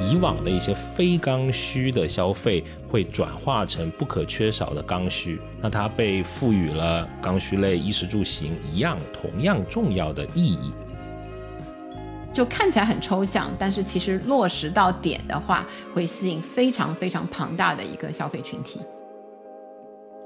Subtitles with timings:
[0.00, 10.72] 以往的一些非刚需的消费会转化成不可缺少的刚需，那它被赋予了刚需类衣食住行一样同样重要的意义。
[12.32, 18.80] 就看起来很抽象，但是其实落实到点的话，会吸引非常非常庞大的一个消费群体。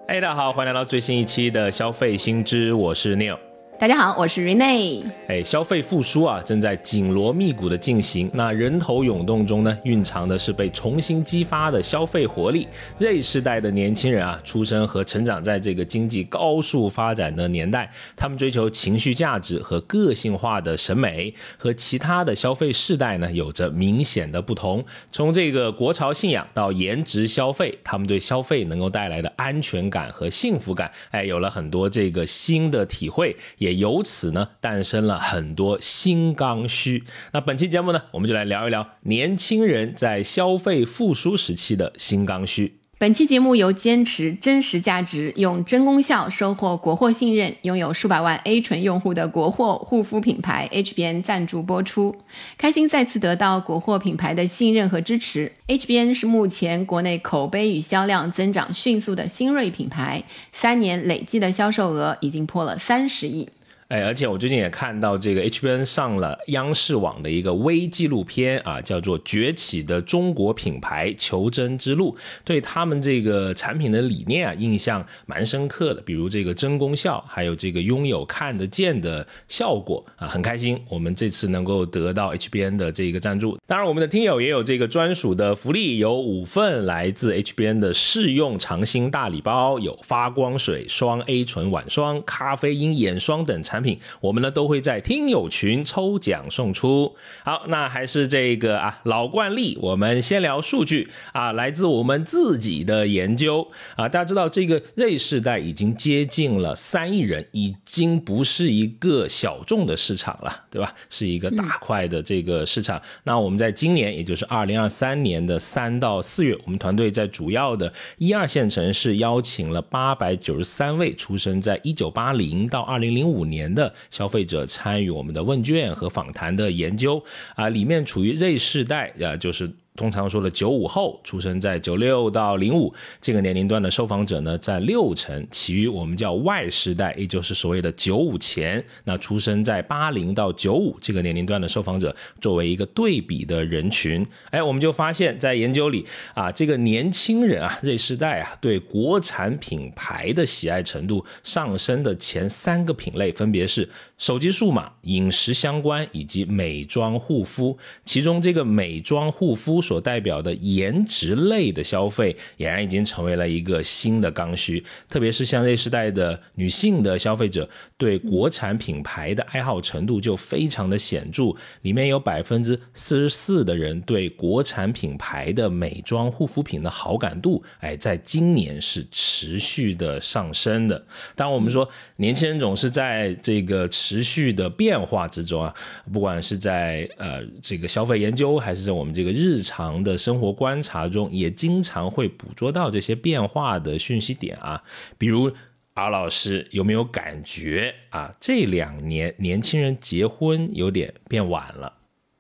[0.09, 3.39] 哎，大家好，欢迎来到最新一期的消费新知，我是 Neil。
[3.79, 5.02] 大家好，我是 Rene。
[5.27, 8.30] 哎，消费复苏啊，正在紧锣密鼓的进行。
[8.32, 12.68] 那人头涌动中呢，蕴藏的是被重新激发的消费活力。
[13.00, 24.85] Z 世代的年轻人啊，出生和成长在这个经济高速发展的年代，他们追求情绪价值和个性化的审美，和其他的消费世代呢，有着明显的不同。
[25.11, 33.72] 从这个国潮信仰到颜值消费，他们对消费能够带来的安全感和幸福感，哎，有了很多这个新的体会，也。
[33.83, 37.02] 由此呢，诞生了很多新刚需。
[37.33, 42.81] 那本期节目呢，我们就来聊一聊年轻人在消费复苏时期的新刚需。
[43.03, 52.14] 本期节目由坚持真实价值、用真功效收获国货信任、拥有数百万 A 醇用户的国货护肤品牌 HBN 赞助播出。
[52.56, 55.50] 开心再次得到国货品牌的信任和支持。
[55.67, 60.22] HBN 是目前国内口碑与销量增长迅速的新锐品牌，
[60.53, 63.48] 三年累计的销售额已经破了三十亿。
[63.92, 76.00] 哎，而且我最近也看到这个 HBN 上了央视网的一个微纪录片啊，叫做《崛起的中国品牌求真之路》，对他们这个产品的理念啊，印象蛮深刻的。
[76.00, 80.82] 比如这个真功效，还有这个拥有看得见的效果啊，很开心。
[80.88, 93.81] 我们这次能够得到 HBN 的这个赞助，当然我们的听友也有这个专属的福利，有五份来自 HBN 的试用尝新大礼包，有发光水、双 A 醇晚霜、咖啡因眼霜等产。
[93.83, 97.14] 品，我们呢都会在听友群抽奖送出。
[97.44, 103.66] 好，那还是这个啊老惯例，我们先聊数据啊，来自我们自己的研究
[103.97, 104.08] 啊。
[104.08, 110.94] 大家知道这个 Z 世代已经接近了三亿人，已经不是一个小众的市场了，对吧？
[111.09, 113.00] 是一个大块的这个市场。
[113.25, 123.72] 那我们在今年，也就是二零二三年的三到四月，我们团队在主要的一二线城市邀请了八百九十三位出生在一九八零到二零零五年。
[123.75, 127.22] 的消费者参与我们的问卷和访谈的研究
[127.55, 129.71] 啊，里面处于 Z 世代啊，就是。
[129.94, 153.86] 通常说的九五后出生在九六到零五这个年龄段的受访者呢，在六成，其余我们叫 Y 世代，也就是所谓的九五前，那出生在八零到九五这个年龄段的受访者，作为一个对比的人群，哎，我们就发现，在研究里啊，这个年轻人啊，Z 世代啊，对国产品牌的喜爱程度上升的前三个品类分别是
[154.16, 157.76] 手机、数码、饮食相关以及美妆护肤，
[158.06, 159.81] 其中这个美妆护肤。
[159.82, 164.82] 所代表的颜值类的消费，俨然已经成为了一个新的刚需。
[165.09, 167.69] 特别是像 Z 时代的女性的消费者，
[168.02, 171.52] 对国产品牌的爱好程度就非常的显著。
[171.82, 181.04] 里面有百分之四十四的人对国产品牌的美妆护肤品的好感度，哎，在今年是持续的上升的。
[181.36, 185.72] 当我们说年轻人总是在这个持续的变化之中啊，
[186.12, 189.92] 不管是在呃这个消费研究，还是在我们这个日常。
[190.02, 194.82] 的生活观察中，也经常会捕捉到这些变化的讯息点啊，
[195.19, 195.52] 比如
[195.94, 198.34] 阿老师有没有感觉啊？
[198.41, 201.92] 这两年年轻人结婚有点变晚了。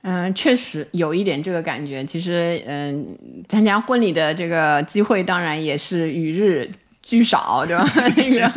[0.02, 2.04] 嗯，确实有一点这个感觉。
[2.04, 3.16] 其实，嗯，
[3.48, 6.70] 参加婚礼的这个机会，当然也是与日。
[7.02, 7.84] 居少，对吧？
[8.16, 8.52] 那个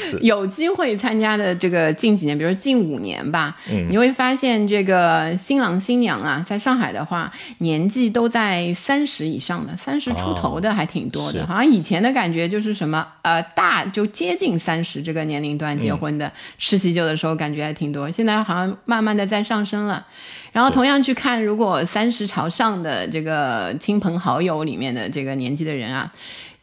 [0.00, 1.54] 是有机会参加的。
[1.54, 3.56] 这个近几年，比如近五年吧，
[3.88, 11.46] 你会发现这个新郎新娘啊，在上海的话，年纪都在三十以上的，三十出头的还挺多的。
[11.46, 18.10] 好像以前的感觉就是什么，呃，大就接近三十这个年龄段结婚的，吃喜酒的时候感觉还挺多。
[18.10, 20.04] 现在好像慢慢的在上升了。
[20.50, 26.10] 然后同样去看，如果三十朝上的这个亲朋好友里面的这个年纪的人啊。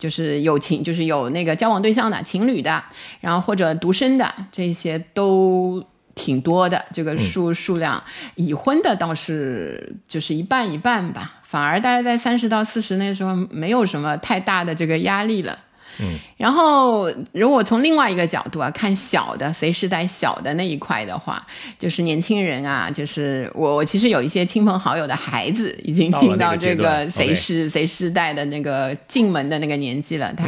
[0.01, 2.83] 就是有情，就是有那个交往对象的情侣的，
[3.19, 6.83] 然后或者独身的，这些都挺多的。
[6.91, 8.03] 这个数数量，
[8.33, 11.35] 已婚的倒是就是一半一半吧。
[11.43, 15.59] 反而大家在三十到四十那时候没有什么太大的这个压力了。
[15.99, 21.45] 嗯，然后如果从另外一个角度啊看小的 Z 世代小的那一块的话，
[21.77, 30.47] 就是年轻人啊，就是我我其实有一些亲朋好友的孩子已经进到这个 Z 世 Z 世代的那个进门的那个年纪了，他，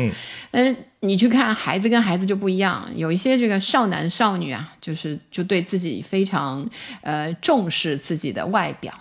[0.49, 6.67] 但是你去看孩子跟孩子就不一样，有一些这个少男少女啊，就是就对自己非常
[7.01, 8.93] 呃重视自己的外表。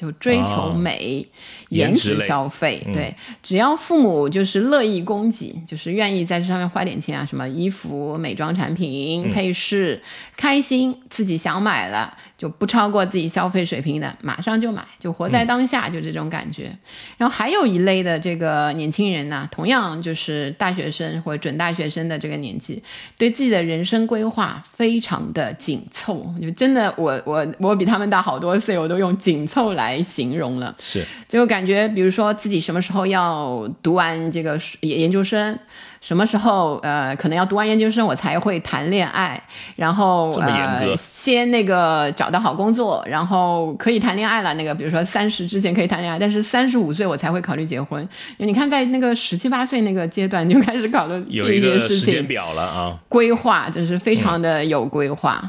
[0.00, 1.26] 就追求美，
[1.68, 10.02] 颜值消费，对，只要父母就是乐意供给，就是愿意在这上面花点钱啊，什么衣服、美妆产品、配饰，
[10.36, 12.16] 开心自己想买了。
[12.40, 16.74] 就不超过自己消费水平的，马上就买，就活在当下，就这种感觉。
[17.18, 22.82] 然后还有一类的这个年轻人呢，同样就是大学生或者准大学生的这个年纪，
[23.18, 26.34] 对自己的人生规划非常的紧凑。
[26.40, 30.74] 就真的，我我我比他们大好多岁，我都用紧凑来形容了。
[30.78, 35.58] 是，就感觉比如说自己什么时候要读完这个研研究生。
[36.00, 39.40] 什么时候呃，可能要读完研究生我才会谈恋爱，
[39.76, 44.54] 然后呃，先那个找到好工作，然后可以谈恋爱了。
[44.54, 48.08] 那个比如说三十之前可以谈恋爱，但是三十五岁我才会考虑结婚。
[48.38, 55.42] 你看，在那个十七八岁那个阶段就开始搞的这些事情，表了啊，规划就是非常的有规划。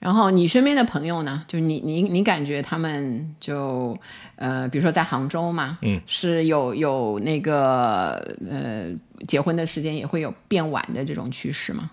[0.00, 1.44] 然后你身边的朋友呢？
[1.46, 3.96] 就你你你感觉他们就
[4.36, 8.12] 呃，比如说在杭州嘛，嗯，是有有那个
[8.50, 8.86] 呃，
[9.28, 11.90] 结婚的时间也会有变晚的这种趋势吗？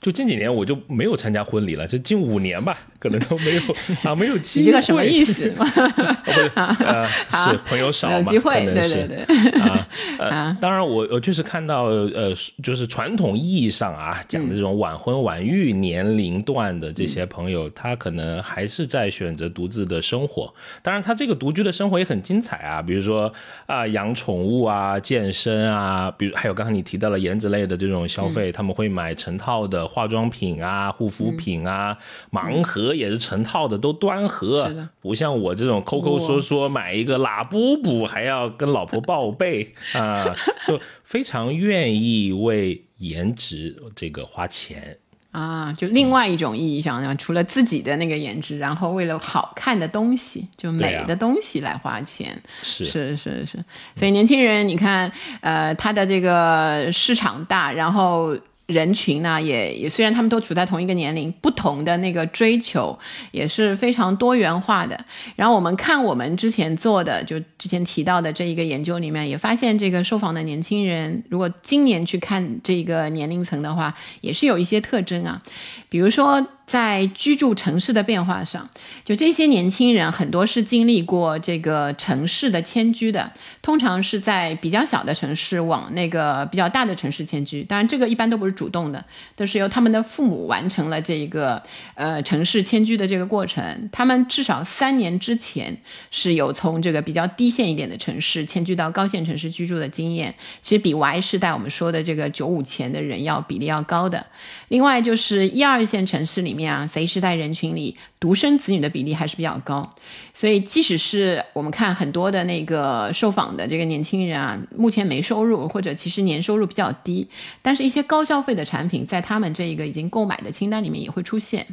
[0.00, 3.62] 就近几年我就没有参加婚礼了，就近五年吧，可能都没有
[4.02, 4.64] 啊，没有 机会。
[4.64, 5.52] 你这个什么意思？
[7.30, 8.22] 不是，是朋友少嘛？
[8.22, 9.60] 机会，对对对。
[9.60, 9.88] 啊，
[10.18, 12.32] 呃， 当然我我确实看到，呃，
[12.62, 20.52] 就是传统意义上啊讲的这种晚婚晚育年龄段的这些朋友，他可能还是在选择独自的生活。
[20.82, 23.32] 当然，他这个独居的生活也很精彩啊，比如说
[23.66, 29.88] 啊养宠物啊、健身啊，比如还有刚才你提到了颜值类的这种消费，他们会买成套的。
[29.88, 31.96] 化妆品啊，护肤品啊，
[32.30, 34.70] 盲盒也是成套的，都端盒，
[35.00, 40.24] 不像我这种抠抠缩缩买一个喇布布还要跟老婆报备啊，
[40.66, 44.98] 就非常愿意为颜值这个花钱
[45.30, 58.36] 啊，就另外一种意义上，除了自己的那个颜值，然后为了好看的东西，就美的东西来花钱，是是是是，所以年轻人，你看，呃，他的这个市场大，然后。
[58.68, 62.96] 人群呢，也也虽然他们都处在同一个年龄，不同的那个追求
[63.32, 64.98] 也是非常多元化的。
[65.36, 75.42] 然后我们看我们之前做的，就之前提到的这一个研究里面，也发现这个受访的年轻人，如果今年去看这个年龄层的话，也是有一些特征啊，
[75.88, 76.46] 比如说。
[76.68, 78.68] 在居住城市的变化上，
[79.02, 83.32] 就这些年轻人很多是经历过这个城市的迁居的，
[83.62, 87.62] 通常是在比较小的城市往那个比较大的城市迁居。
[87.62, 89.02] 当然，这个一般都不是主动的，
[89.34, 91.62] 都是由他们的父母完成了这一个
[91.94, 93.88] 呃城市迁居的这个过程。
[93.90, 95.74] 他们至少三年之前
[96.10, 104.26] 是有从这个比较低线一点的城市迁居到高线城市居住的经验，其实比 Y 世代我们说的这个九五前的人要比例要高的。
[104.68, 109.94] 另外就是一二线城市里面啊，Z 世代人群里独生子女的比例还是比较高，
[110.34, 117.28] 所以即使是我们看很多的那个受访的这个年轻人啊，目前没收入或者其实年收入比较低，
[117.62, 121.64] 但是一些高消费的产品在他们这一个已经购买的清单里面也会出现。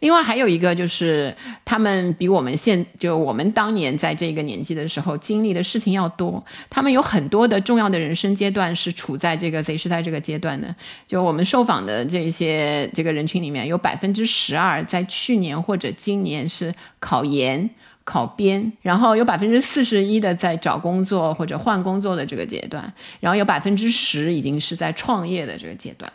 [0.00, 6.44] 另外还有一个就是，他们比我们现就我们当年在这个年纪的时候经历的事情要多。
[6.68, 10.74] 他们有很多的重要的人生阶段是处在这个 Z 时代这个阶段的。
[11.06, 17.70] 就我们受访的这些这个人群里面，有百分之十二在去年或者今年是考研、
[18.04, 26.12] 考编，然后有百分之四十一的在找工作或者换工作的这个阶段，然后有百分之十已经是在创业的这个阶段。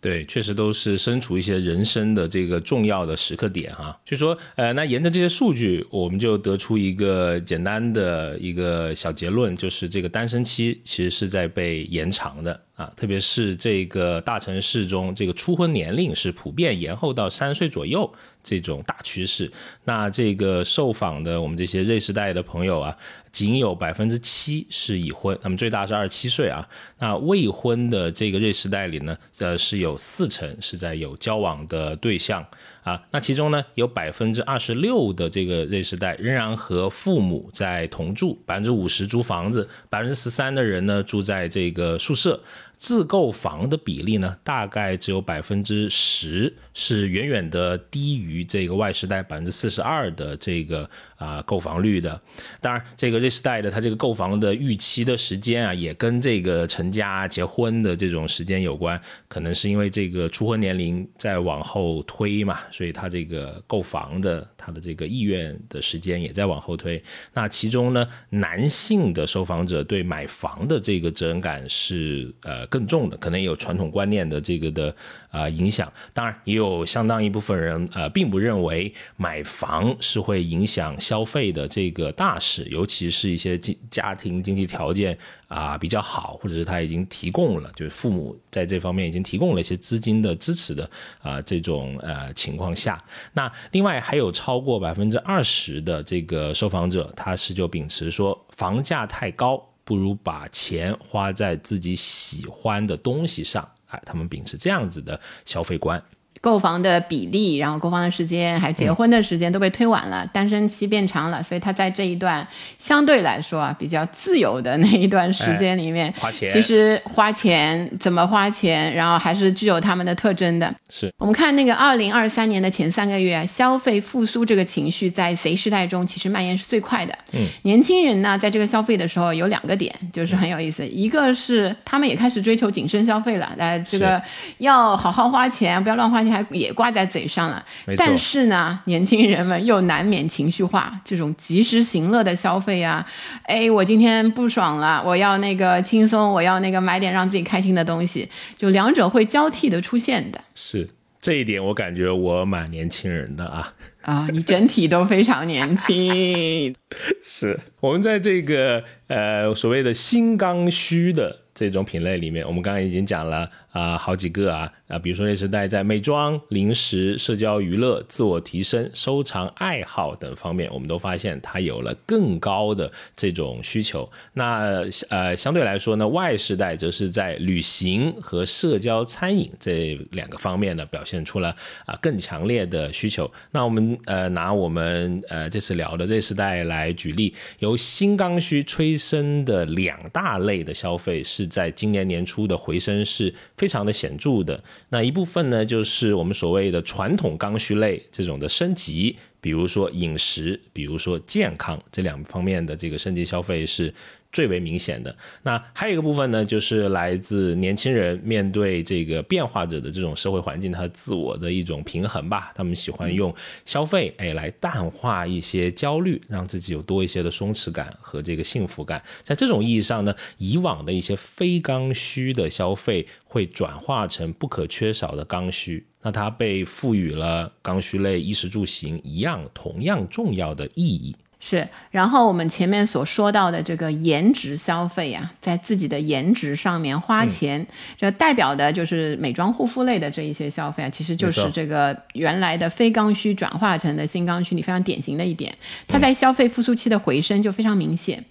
[0.00, 3.98] 对，确实都是身处一些人生的这个重要的时刻点哈。
[4.04, 12.60] 就说，呃，那沿着这些数据，我们就得出一个简单的一个小结论，就是这个单身期其实是在被延长的。
[12.76, 18.08] 啊，特别是这个大城市中，这个初婚年龄是普遍延后到三岁左右
[18.56, 19.50] 这种大趋势。
[19.84, 22.96] 那这个受访的我们这些瑞士代的朋友啊，
[23.30, 26.66] 仅有百分之七是已婚，那么最大是二十七岁啊。
[26.98, 32.44] 那未婚的这个瑞士代里呢，呃，是有四成是在有交往的对象。
[32.84, 42.40] 啊，那其中呢，有百分之二十六的这个瑞士代仍然和父母在同住，百分之五十租房子，百分之十三的人呢住在这个宿舍。
[42.78, 52.20] 自购房的比例呢，大概只有百分之十，是远远的低于这个 Y 时代百分之四十二的这个啊购房率的。
[52.60, 67.02] 当然，这个 Z 时代的它这个购房的预期的时间啊，也跟这个成家结婚的这种时间有关，可能是因为这个初婚年龄在往后推嘛，所以它这个购房的它的这个意愿的时间也在往后推。
[67.34, 72.68] 那其中呢，男性的受访者对买房的这个责任感是呃。
[72.68, 74.94] 更重的，可能有传统观念的这个的
[75.38, 75.90] 啊影响。
[76.12, 85.16] 当然，也有相当一部分人呃，并不认为买房是会影响消费的这个大事，尤其是一些经家庭经济条件
[85.46, 90.90] 啊比较好，或者是他已经提供了，就是父母在这方面已经提供了一些资金的支持的
[91.22, 92.98] 啊这种呃情况下。
[93.32, 99.64] 那另外还有超过百分之二十的这个受访者，他是就秉持说房价太高。
[99.84, 106.02] 不如把钱花在自己喜欢的东西上，哎，他们秉持这样子的消费观。
[106.40, 112.46] 购房的比例，然后购房的时间，还结婚的时间都被推晚了，单身期变长了，所以他在这一段
[112.78, 120.72] 相对来说啊比较自由的那一段时间里面，花钱，其实花钱怎么花钱，然后还是具有他们的特征的。
[120.88, 127.12] 是我们看那个二零二三年的前三个月啊，消费复苏这个情绪在 Z 世代中其实蔓延是最快的。
[127.32, 134.22] 嗯，年轻人呢，在这个消费的时候有两个点，就是很有意思，一个是他们也开始追求谨慎消费了，呃，这个
[134.58, 136.27] 要好好花钱，不要乱花钱。
[136.28, 137.64] 还也挂在嘴上了，
[137.96, 143.06] 但是呢，年轻人们又难免情绪化，这种及时行乐的消费啊，
[143.44, 150.40] 哎，我今天不爽了，我要那个轻松，我要那个买点让自己开心的东西，就两者会交替的出现的。
[150.54, 150.88] 是
[151.20, 153.74] 这一点，我感觉我蛮年轻人的啊。
[154.02, 156.74] 啊，你整体都非常年轻。
[157.22, 164.72] 是我们在这个呃所谓的新刚需的这种品类里面，我们刚刚已经讲了啊好几个啊。
[164.88, 174.10] 啊，比如说那时代在美妆、零食、社交娱乐、自我提升、收藏爱好等方面，我们都发现它有了更高的这种需求。
[174.32, 183.30] 那呃，相对来说呢，Y 时代则是在旅行和社交餐饮这两个方面呢，表现出了啊更强烈的需求。
[183.50, 194.62] 那我们呃拿我们呃这次聊的 Z 时代来举例，由新刚需催生的两大类的消费，是在今年年初的回升是非常的显著的。
[194.90, 203.92] 那一部分呢，就是我们所谓的传统刚需类这种的升级，比如说饮食，比如说健康这两方面的这个升级消费是。
[204.30, 212.52] 最为明显的那还有一个部分呢，就是来自年轻人面对这个变化着的这种社会环境，他自我的一种平衡吧。
[212.54, 219.02] 他们喜欢用消费，哎，来淡化一些焦虑，让自己有多一些的松弛感和这个幸福感。
[219.22, 231.16] 在这种意义上呢，以往的一些非刚需的消费会转化成不可缺少的刚需，那它被赋予了刚需类衣食住行一样同样重要的意义。
[231.40, 237.64] 是，然后我们前面所说到的这个颜值消费啊，在自己的颜值上面花钱，
[237.96, 245.54] 这代表的就是美妆护肤类的这一些消费啊，其实就是这个原来的非刚需转化成的新刚需，你非常典型的一点，
[245.86, 248.24] 它在消费复苏期的回升就非常明显。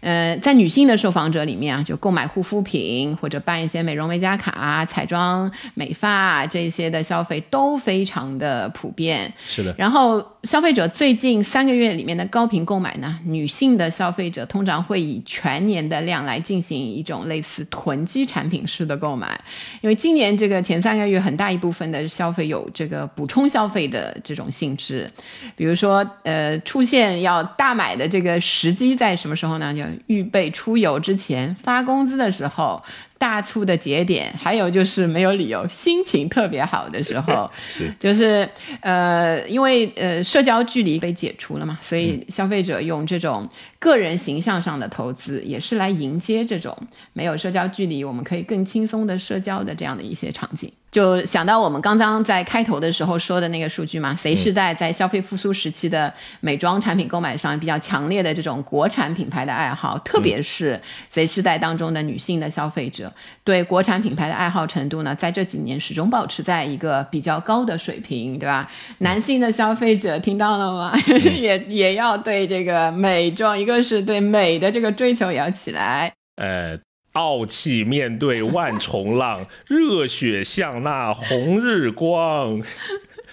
[0.00, 9.32] 呃，在女性的受访者里面啊，就购买护肤品或者办一些美容美甲卡、彩妆美发这些的消费都非常的普遍。
[9.44, 9.74] 是的。
[9.76, 19.38] 然后消费者最近三个月里面的高频购买呢，女性的消费者通常会以全年的量来进行一种类似囤积产品式的购买，
[19.82, 25.10] 因为今年这个前三个月很大一部分的消费有这个补充消费的这种性质，
[25.54, 29.74] 比如说呃出现要大买的这个时机在什么时候呢？
[29.74, 32.82] 就预备出游之前，发工资的时候。
[33.18, 37.92] 大促的节点，还有就是没有理由，心情特别好的时候， 是。
[37.98, 38.48] 就是
[38.80, 43.46] 呃，因为呃社交距离被解除了嘛，所以消费者用这种
[43.78, 46.76] 个人形象上的投资，也是来迎接这种
[47.12, 50.72] 没有社交距离，我们可以更轻松的社交的这样的一些场景。
[50.90, 60.80] 就想到我们刚刚在开头的时候说的那个数据嘛，Z 世代在消费复苏时期的美妆产品购买上比较强烈的这种国产品牌的爱好，特别是
[61.10, 63.12] Z 世代当中的女性的消费者。
[63.48, 68.70] 对国产品牌的爱好程度呢，在这几年始终保持在一个比较高的水平，对吧？
[68.98, 70.94] 男性的消费者听到了吗？
[71.00, 76.12] 就是也也要对这个美妆，一个是对美的这个追求也要起来。
[76.36, 76.74] 呃，
[77.12, 82.60] 傲气面对万重浪，热血像那红日光。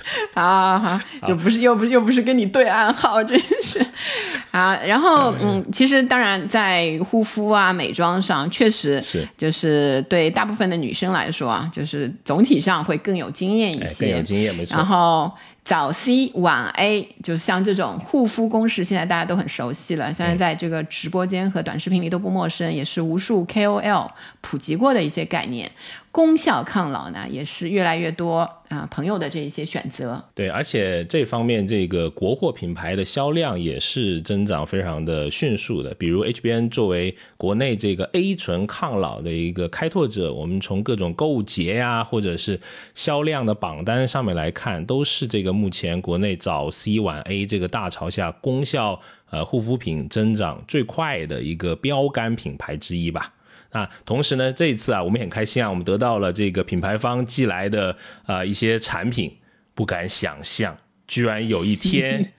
[0.36, 3.84] 啊好，就不是又不是又不是跟你对暗号，真是
[4.52, 4.78] 啊。
[4.86, 14.76] 然后嗯，其实当然在护肤啊、美妆上，确实是就是对大部分的女生来说啊，就是总体上会更有经验一哎，些，更有经验，没错。
[14.78, 15.32] 然后
[15.66, 25.72] 早 C 晚 A，就像这种护肤公式，现在大家都很熟悉了，现在在这个直播间和短视频里都不陌生，也是无数 KOL 普及过的一些概念。
[26.12, 30.24] 功效抗老呢，也是越来越多啊、呃朋友的这一些选择。
[30.34, 35.94] 对，而且这方面这个国货品牌的销量也是增长非常的迅速的。
[35.96, 42.58] 比如 HBN 作为国内这个 A 醇抗老的一个开拓者，我们从各种购物节呀、或者是
[42.94, 53.34] 销量的榜单上面来看，都是这个目前国内早 C 晚 A 这个大潮下功效呃护肤品增长最快的一个标杆品牌之一吧。
[53.72, 59.36] 啊，同时呢，这一次啊，我们很开心啊，我们得到了这个品牌方寄来的呃一些产品，
[59.74, 62.34] 不敢想象，居然有一天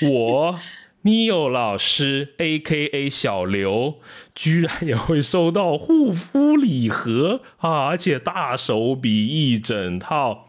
[0.00, 0.58] 我
[1.02, 3.96] Neo 老师 A.K.A 小刘，
[4.34, 10.48] 居然也会收到护肤礼盒啊，而且大手笔一整套。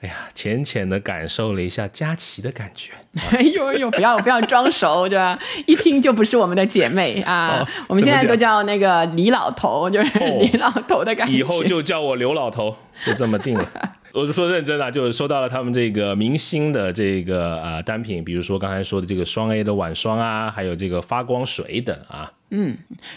[0.00, 2.92] 哎呀，浅浅的感受了一下佳琪的感觉。
[3.32, 5.38] 哎呦哎呦，不要不要装熟，对吧？
[5.66, 7.58] 一听就不是我们的姐妹啊！
[7.60, 11.34] 哦我们现在都叫那个李老头，就是哦李老头的感觉。
[11.34, 13.68] 以后就叫我刘老头，就这么定了。
[14.12, 22.32] 我是说认真啊，就是收到了他们这个明星的这个呃单品，比如说刚才说的这个双 A 的晚霜啊，还有这个发光水等啊。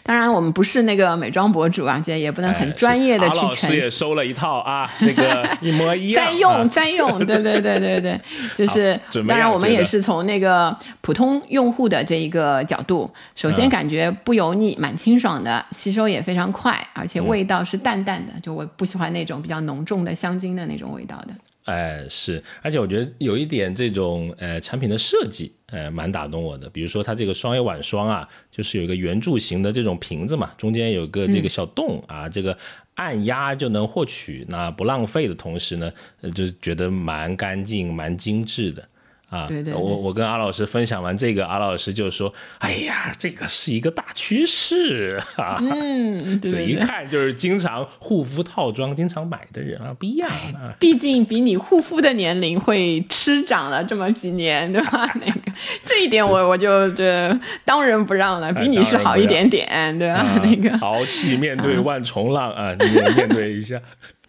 [0.03, 6.23] 当然，我们不是那个美妆博主啊，这也不能很专业的去哎是阿老师也收了一套啊，这个一模一样。
[6.25, 6.65] 在用，啊。
[6.65, 8.19] 在用，对对对对对，
[8.55, 17.07] 就是当然我们也是从那个普通用户的这一个角度，首先嗯感觉不油腻，蛮清爽的，吸收也非常快，而嗯。
[17.07, 21.33] 且味道是淡淡的，就我不喜欢那种比较浓重的香精的那种味道的。
[21.63, 26.69] 哎，是，而且我觉得有一点这种呃产品的设计，呃，蛮打动我的。
[26.69, 32.57] 比如说它这个双 A 晚霜啊，就是有一个圆柱形的这种瓶子嘛，中间有个这个小洞啊，这个
[32.95, 35.91] 按压就能获取，那不浪费的同时呢，
[36.21, 38.87] 呃，就是觉得蛮干净、蛮精致的。
[39.33, 46.75] 啊，对对对我我跟阿老师分享完这个，阿老师就说：“哎呀，这个是一个大趋势啊！”嗯，对这一。
[46.75, 50.75] 看就是经常护肤套装经常买的人啊，不一样啊。
[50.79, 55.09] 毕竟比你护肤的年龄会吃长了这么几年，对吧？
[55.15, 55.41] 那个
[55.85, 60.15] 这一点我我就这当仁不让了，比你是好一点点，对吧？
[60.15, 63.81] 啊那个豪气面对万重浪啊，你也面对一下。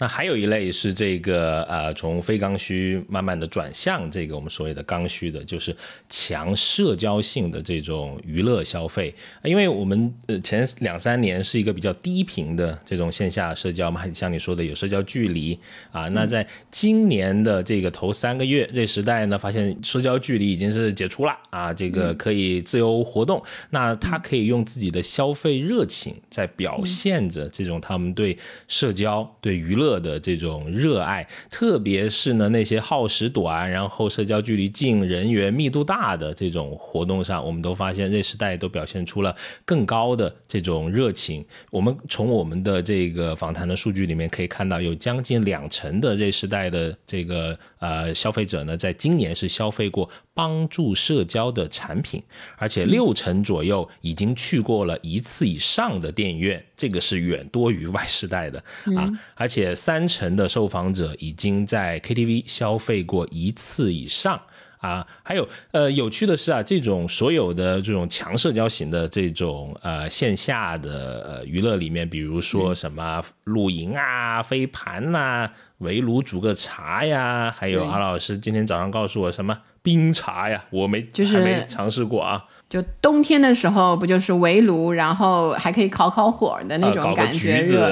[0.04, 5.74] 那还有一类是这个呃，从非刚需慢慢的转向这个我们所谓的刚需的，就是
[6.10, 9.14] 强社交性的这种娱乐消费。
[9.44, 15.58] 因为我们呃前两三年是一个比较低频的这种线下社交嘛，像你说的有社交距离
[15.90, 16.06] 啊。
[16.08, 23.42] 那在今年的这个头三个月，这时代呢发现社交距离已经是解除了啊，这个可以自由活动。
[23.70, 28.36] 那他可以用自己的消费热情在表现着这种他们对
[28.68, 41.44] 社交、对娱乐的这种热爱，特别是呢那些耗时短，然后社交距离近、人员密度大的这种活动上，我们都发现这时代都表现出了更高的这种热情。
[41.70, 52.22] 我们从我们的这个访谈的数据里面可以看到，有将近两成的这时代的这个呃消费者呢，在今年是消费过帮助社交的产品，
[52.56, 58.58] 而且六成左右已经去过了一次以上的电影院，这个是远多于 Y 时代的
[58.96, 64.40] 啊，而且三成的受访者已经在 KTV 消费过一次以上。
[64.78, 82.44] 啊，还有呃，有趣的是啊，这种所有的这种强社交型的这种呃线下的呃娱乐里面，比如说什么露营啊、飞盘呐、围炉煮个茶呀，还有阿老师今天早上告诉我什么冰茶呀，我没就是还没尝试过啊。
[82.68, 87.88] 就冬天的时候，不就是围炉，然后还可以烤烤火的那种感觉热。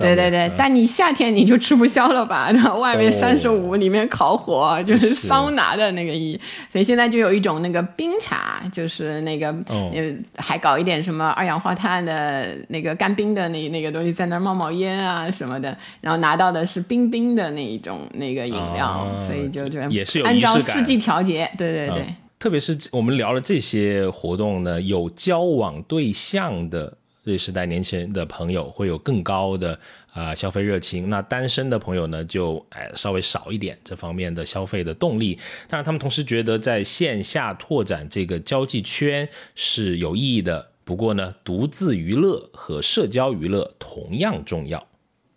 [0.00, 2.50] 对对对，嗯但你夏天你就吃不消了吧？
[2.52, 6.38] 然后外面哦三十五，里面烤火，就是是桑拿的那个意，
[6.70, 22.04] 所以现在就有一种那个冰茶，就是那个、哦呃，还搞一点什么二氧化碳的那个干冰的那那个东西在那儿冒冒烟啊什么的，然后拿到的是冰冰的那一种那个饮料，啊所以就就也是有按照四季调节，对对对。
[22.38, 29.78] 特别是我们聊了这些活动呢，有交往对象的 Z 时代年轻人的朋友会有更高的
[30.12, 35.38] 啊、消费热情，那单身的朋友呢就哎稍微少一点这方面的消费的动力。
[35.68, 40.70] 当然，他们同时觉得在线下拓展这个交际圈是有意义的。
[40.84, 44.86] 不过呢，独自娱乐和社交娱乐同样重要。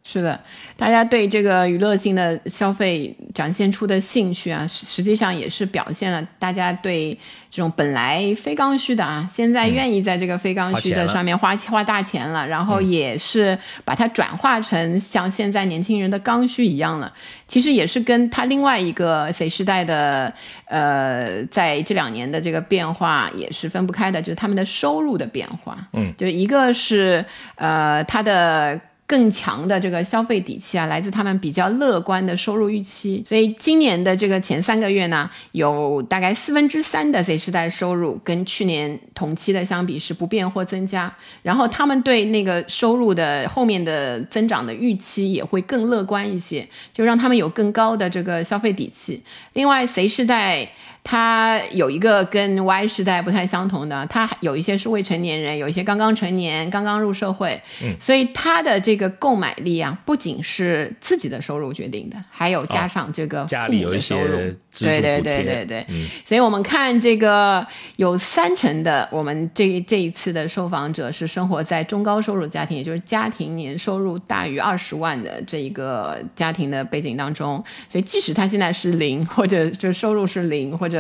[0.04, 0.40] 是的，
[0.76, 7.14] 大家对这个娱乐性的消费展现出的兴趣啊，实际上也是表现了大家对
[7.52, 17.14] 这种本来非刚需的啊，现在愿意在这个非刚需的上面花花大钱了，然后也是把它转化成像现在年轻人的刚需一样了。
[17.48, 20.34] 其实也是跟他另外一个 Z 时代的
[20.66, 25.78] 呃，在这两年的这个变化也是分不开的，就是他们的收入的变化。
[25.94, 27.24] 嗯，就一个是
[27.56, 28.82] 呃他的。
[29.12, 33.22] 更强的这个消费底气啊，来自他们比较乐观的收入预期。
[33.28, 41.14] 所以今年的这个前三个月呢，有大概四分之三的 Z 世代收入跟去年同期的相比是不变或增加。
[41.42, 49.22] 然后他们对那个收入的后面的增长的预期也会更乐观一些，就让他们有更高的这个消费底气。
[49.52, 50.70] 另外，Z 世代。
[51.04, 64.38] 它有一个跟 Y 时代不太相同的，它有一些是未成年人，有一些刚刚成年、刚刚入社会，嗯，所以它的这个购买力啊，不仅是自己的收入决定的，还有加上这个父母的收入，
[64.80, 65.86] 对对对对对，
[66.26, 80.91] 所以我们看这个有三成的我们这这一次的受访者是生活在中高收入家庭，也就是家庭年收入大于二十万的这一个家庭的背景当中，所以即使他现在是零，或者就收入是零，或者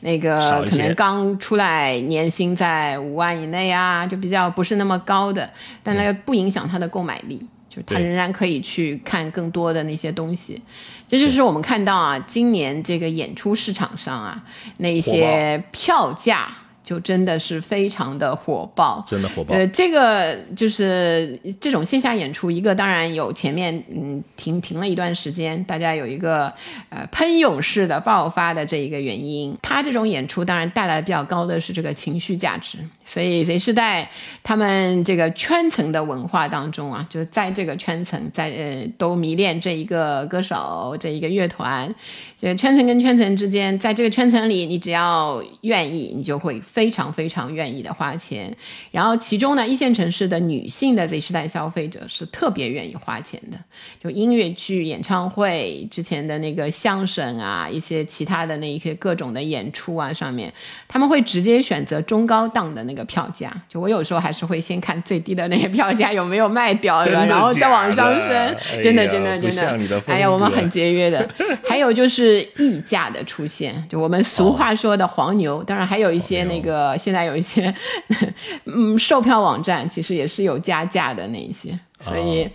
[0.00, 0.38] 那个
[0.70, 5.48] 可能刚出来年薪在五万以内啊，就比较不是那么高的，
[5.82, 10.60] 但那个不影响他的购买力，就他仍然可以去看更多的那些东西。
[11.06, 14.42] 这就是我们看到啊，今年这个演出市场上啊，
[14.78, 16.48] 那些票价。
[16.88, 19.54] 就真的是非常的火爆，真的火爆。
[19.54, 26.50] 呃，这个就是这种线下演出，一个当然有前面嗯停停了一段时间，大家有一个
[26.88, 29.54] 呃喷涌式的爆发的这一个原因。
[29.60, 34.10] 他这种演出当然带来比较高的是这个情绪价值，所以 Z 世代
[34.42, 41.94] 他们这个圈层的文化当中啊，就是在这个圈层在呃都迷恋这一个歌手这一个乐团。
[42.40, 48.56] 这个圈层跟圈层之间，在这个圈层里，你只要愿意，你就会非常非常愿意的花钱。
[48.92, 53.58] 然后其中呢，一线城市的女性的 Z 世代消费者是特别愿意花钱的，
[54.00, 60.52] 就音乐剧、演唱会之前的那个相声啊，一些其他的那一些各种的演出啊，上面
[60.86, 63.52] 他们会直接选择中高档的那个票价。
[63.68, 68.56] 就我有时候还是会先看最低的那些票价有没有卖掉，然后再往上升。
[68.80, 69.50] 真的真的真
[69.88, 71.28] 的，哎呀，我们很节约的。
[71.68, 72.27] 还有就是。
[72.28, 77.74] 是溢价的出现，就我们俗话说的黄牛，当然还有一些那个现在有一些
[78.66, 82.48] 嗯售票网站，其实也是有加价的那一些，所以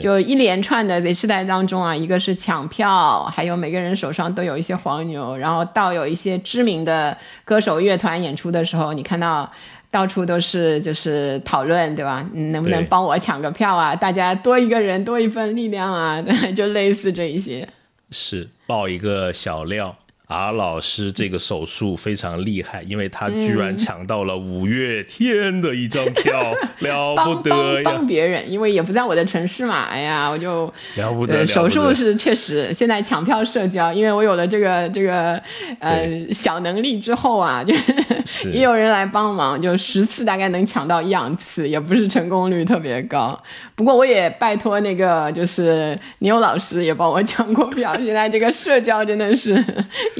[0.00, 9.50] 就一连串的 Z 时代当中啊，一个是抢票，还有每个人手上都有一些黄牛，然后到有一些知名的歌手乐团演出的时候，你看到
[9.90, 12.24] 到处都是就是讨论，对吧？
[12.32, 13.94] 能不能帮我抢个票啊？
[13.94, 17.68] 大家多一个人多一份力量啊，对 就类似这一些。
[18.12, 19.96] 是爆一个小料。
[20.30, 27.82] 阿老师这个手速非常厉害，因为他居然抢到了五月天的一张票， 了不得呀！
[27.84, 31.44] 帮别人，因为也不在我的城市嘛，哎呀，我就了不得。
[31.44, 35.34] 手术是确实，现在抢票社交，因为我有了这个这个
[35.80, 37.74] 呃小能力之后啊，就
[38.52, 43.36] 也有人来帮忙，就十次大概能抢到一两次，也不是成功率特别高。
[43.74, 49.64] 不过我也拜托那个就是牛老师也帮我抢过票，现在这个社交真的是。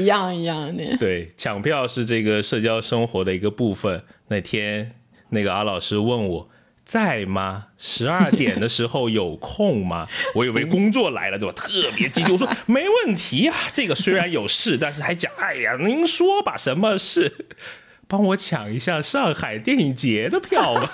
[0.01, 4.03] 一样一样的，对，抢票是这个社交生活的一个部分。
[4.29, 4.93] 那天
[5.29, 6.49] 那个阿老师问我
[6.85, 7.67] 在吗？
[7.79, 10.09] 十二点的时候有空吗？
[10.35, 11.55] 我以为工作来了，对吧？
[11.55, 13.55] 特别激动，我说没问题啊。
[13.73, 17.33] 这个虽然有事，但是还讲，哎呀，您说吧，什么事？
[18.11, 20.90] 帮我抢一下上海电影节的票吧。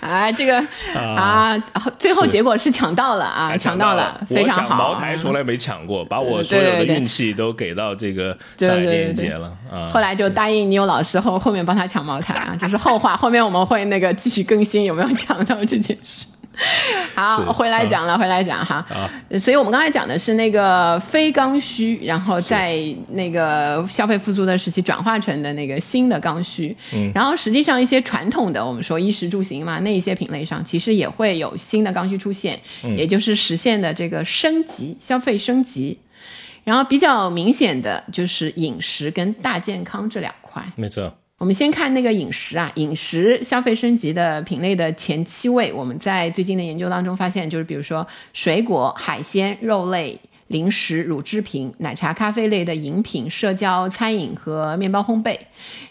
[0.00, 1.58] 啊， 这个啊，
[1.98, 4.76] 最后结果是抢到了啊，抢到了，非常好。
[4.76, 9.88] 茅台从来没抢过，把我所有的运气都给到这个上海电影节了啊。
[9.88, 13.16] 后来就答应你有老师后，后面帮他抢茅台啊，这是后话。
[13.16, 16.26] 后面我们会那个继续更新有没有抢到这件事。
[17.14, 18.84] 好，回来讲了，回来讲哈。
[19.40, 26.76] 所以我们刚才讲的是那个非刚需，然后在那个消费复苏的时期转化成的那个新的刚需。
[26.92, 27.10] 嗯。
[27.14, 32.58] 然后实际上一些传统的，我们说衣食住行嘛，那一些品类上，其实也会有新的刚需出现，
[32.96, 35.98] 也就是实现的这个升级，消费升级。
[36.64, 40.62] 然后比较明显的就是饮食跟大健康这两块。
[40.76, 41.12] 没错。
[41.42, 55.36] 我们先看那个饮食啊，饮食消费升级的品类的前七位，我们在最近的研究当中发现，就是比如说水果、海鲜、肉类、零食、乳制品、奶茶、咖啡类的饮品、社交餐饮和面包烘焙。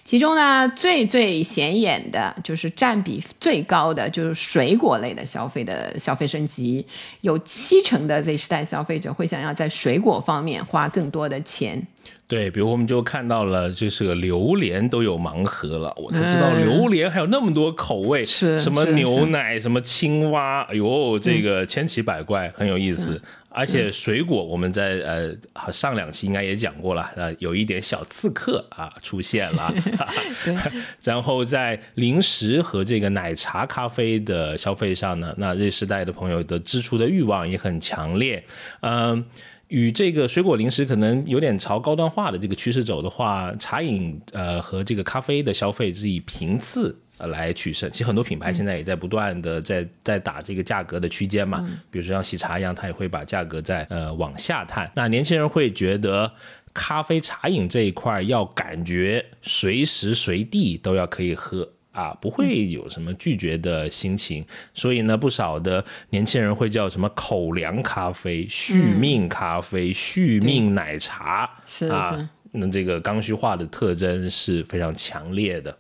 [0.04, 6.86] 其中呢，最最显眼的就是占比最高的就是水果类的消费的消费升级，
[7.22, 11.86] 有七成的 Z 时代消费者会想要在水果方面花更多的钱。
[12.28, 23.22] 对，比如我们就看到了，就是个榴莲都有盲盒了，我才知道榴莲还有那么多口味，是什么牛奶，什么青蛙，哎呦，这个千奇百怪，很有意思。
[23.54, 29.61] 而且水果，我们在呃上两期应该也讲过了，呃，有一点小刺客啊出现了。
[30.46, 30.56] 对。
[31.04, 38.44] 然后在零食和这个奶茶、咖啡的消费上呢，那 Z 时代的朋友的支出的欲望也很强烈，
[38.80, 39.26] 嗯。
[39.68, 47.90] 与这个水果零食可能有点朝高端化的这个趋势走的话，茶饮呃和这个咖啡的消费是以频次来取胜。
[47.90, 54.92] 其实很多品牌现在也在不断的在在打这个价格的区间嘛，比如说像喜茶一样，它也会把价格在呃往下探。
[54.94, 56.30] 那年轻人会觉得
[56.74, 61.68] 咖啡茶饮这一块要感觉随时随地都要可以喝。
[61.92, 75.78] 啊，不会有什么拒绝的心情，所以呢，不少的年轻人会叫什么口粮咖啡、续命咖啡、续命奶茶，是啊，那这个刚需化的特征是非常强烈的。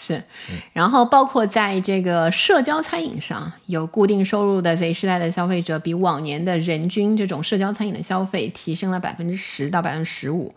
[0.00, 0.22] 是，
[0.72, 10.54] 然后包括在这个社交餐饮上，有固定收入的 Z 时代的消费者，比往年的人均这种社交餐饮的消费提升了百分之十到百分之十五。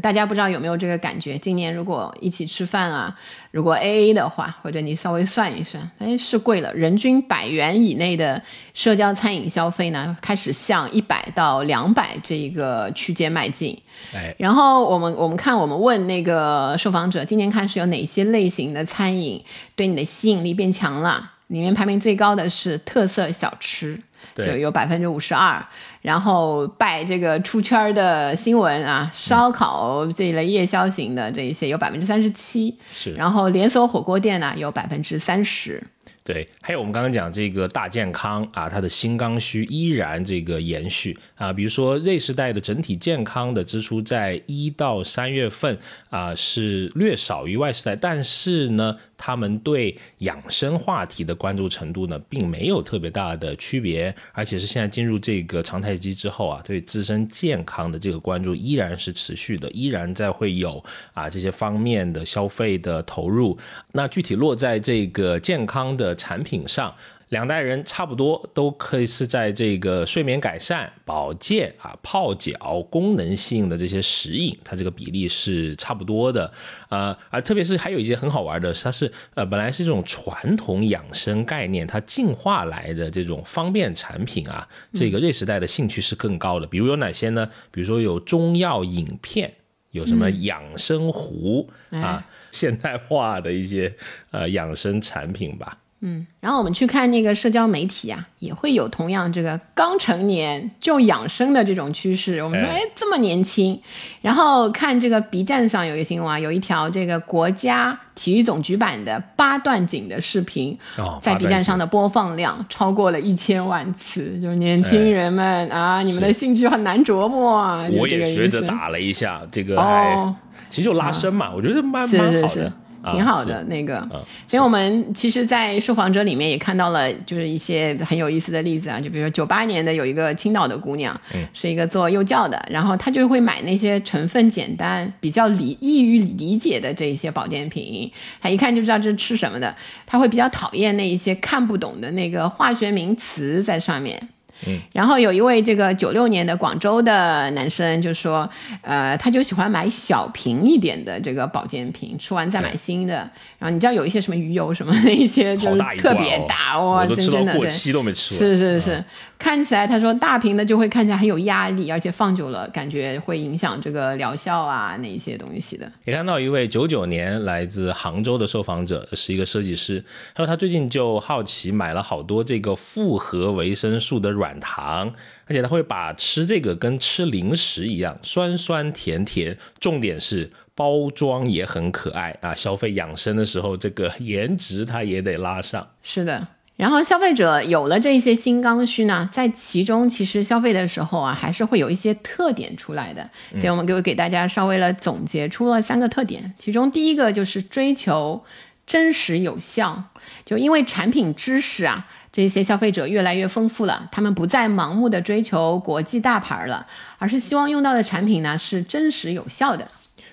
[0.00, 1.36] 大家不知道有没有这个感觉？
[1.36, 3.14] 今年如果一起吃饭啊，
[3.50, 6.72] 如果 A A 的话，或者你稍微算一算，哎，是贵了。
[6.72, 13.78] 人均百元以内的社交餐饮消费呢，开始向一百到两百这个区间迈进。
[14.14, 19.44] 哎，然后我们我们看，我们问那个受访者，今年看是有哪些类型的餐饮
[19.76, 21.32] 对你的吸引力变强了？
[21.48, 24.00] 里面排名最高的是特色小吃。
[24.36, 25.64] 就有百分之五十二，
[26.00, 35.82] 然后拜这个出圈的新闻啊，烧烤这一类夜宵型的这一些有百分之三十七，是，然后连锁火锅店呢有百分之三十。
[36.24, 45.76] 对，还有我们刚刚讲这个大健康啊，它的新刚需依然这个延续啊，比如说 Z 时代的整体健康的支出在一到三月份
[46.10, 60.82] 啊是略少于 Y 时代，但是呢，他们对养生话题的关注程度呢，并没有特别大的区别，而且是现在进入这个常态机之后啊，对自身健康的这个关注依然是持续的，依然在会有
[61.12, 63.56] 啊这些方面的消费的投入，
[63.92, 66.16] 那具体落在这个健康的。
[66.22, 66.94] 产品上，
[67.32, 76.52] 两代人差不多都可以是在这个睡眠改善、保健啊、泡脚、功能性的这些食饮，它这个比例是差不多的。
[76.90, 86.66] 呃，啊特别是还有一些很好玩的，它是呃本来是这种传统养生概念，它进化来的这种方便产品啊，这个瑞时代的兴趣是更高的。
[86.66, 87.48] 比如有哪些呢？
[87.70, 89.50] 比如说有中药饮片，
[89.92, 93.90] 有什么养生壶啊，现代化的一些
[94.32, 95.78] 呃养生产品吧。
[96.04, 102.42] 嗯，然后我们去看那个社交媒体啊，也会有同样这个刚成年就养生的这种趋势。
[102.42, 103.80] 我们说，哎，这么年轻。
[104.20, 110.76] 然后看这个 B 站上有一个新闻啊，有一条这个国家体育总局版的八段锦的视频，
[111.20, 114.40] 在 B 站上的播放量超过了一千万次。
[114.40, 117.86] 就是年轻人们啊，你们的兴趣很难琢磨啊。
[117.92, 120.34] 我也学着打了一下这个，哦，
[120.68, 122.72] 其实就拉伸嘛，我觉得蛮蛮好的。
[123.10, 124.06] 挺好的那个，
[124.46, 131.20] 所以我们其实，在受访者里面也看到了，就是一些很有意思的例子啊，就比如说九八年的有一个青岛的姑娘，
[131.52, 138.10] 是一个做幼教的，然后她就会买那些成分简单、比较理易于理解的这一些保健品，
[138.40, 139.74] 她一看就知道这是吃什么的，
[140.06, 144.28] 她会比较讨厌那一些看不懂的那个化学名词在上面。
[144.66, 148.48] 嗯，然后有一位这个九六年的广州的男生就说，
[148.80, 153.14] 呃，他就喜欢买小瓶一点的这个保健品，吃完再买新的。
[153.58, 159.04] 然后你知道有一些什么鱼油什么那些，就是特别大哇，真真的，过期都没吃是是是，
[159.42, 165.90] 看起来他说大瓶的就会看起来很有压力，而且放久了感觉会影响这个疗效啊那些东西的。
[166.04, 175.12] 也看到一位九九年来自杭州的受访者是一个设计师，他说他最近就好奇买了好多这个复合维生素的软糖，
[175.46, 180.52] 而且他会把吃这个跟吃零食一样，酸酸甜甜，重点是。
[180.74, 182.54] 包装也很可爱啊！
[182.54, 185.86] 消费养生的时候，这个颜值它也得拉上。
[186.02, 193.28] 是的，然后消费者有了这些新刚需呢，在其中其实消费的时候啊，还是会有一些特点出来的。
[193.52, 198.42] 所以我们给给大家稍微了总结出了三个特点，其中第一个就是追求
[198.86, 200.02] 真实有效，
[200.44, 202.06] 就因为产品知识啊。
[202.32, 206.86] 这些消费者越来越丰富了，他们不再盲目的追求国际大牌了，
[207.18, 209.86] 而是希望用到的产品呢是真实有效的。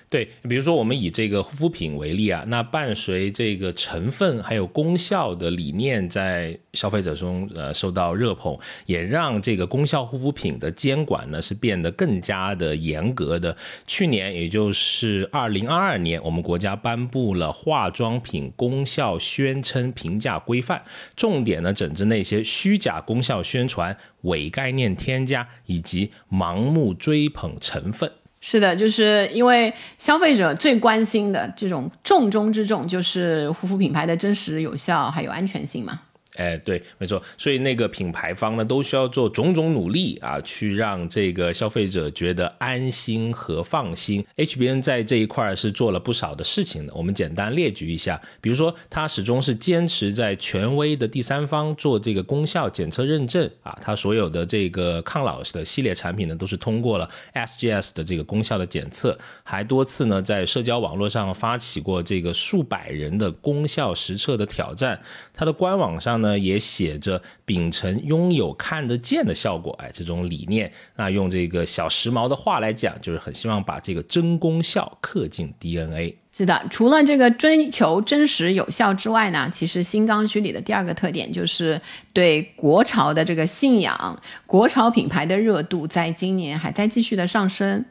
[0.08, 13.56] 对，比如说我们以这个护肤品为例啊，那伴随这个成分还有功效的理念在消费者中呃受到热捧，也让这个功效护肤品的监管呢是变得更加的严格的。
[13.86, 20.82] 去年，也就是二零二二年，我们国家颁布了化妆品功效宣称评价规范，
[21.14, 28.10] 重点呢整治那些虚假功效宣传、伪概念添加以及盲目追捧成分。
[28.40, 36.00] 是的，就是因为消费者最关心的这种重中之重，就是护肤品牌的真实、有效还有安全性嘛。
[36.36, 44.24] 哎，对，没错，所以那个品牌方呢，都需要做种种努力啊，去让这个消费者觉得安心和放心。
[44.36, 65.02] HBN 在这一块是做了不少的事情的，我们简单列举一下，比如说，它始终是坚持在权威的第三方做这个功效检测认证啊，它所有的这个抗老的系列产品呢，都是通过了 SGS 的这个功效的检测，还多次呢在社交网络上发起过这个数百人的功效实测的挑战，
[65.34, 66.19] 它的官网上。
[66.20, 70.72] 呢，也写着秉承拥有看得见的效果，哎，这种理念。
[70.96, 76.16] 那用这个小时髦的话来讲，就是很希望把这个真功效刻进 DNA。
[76.32, 81.78] 是的，除了这个追求真实有效之外呢，其实新刚需里的第二个特点就是
[82.14, 87.84] 对国潮的这个信仰，国潮品牌的热度在今年还在继续的上升。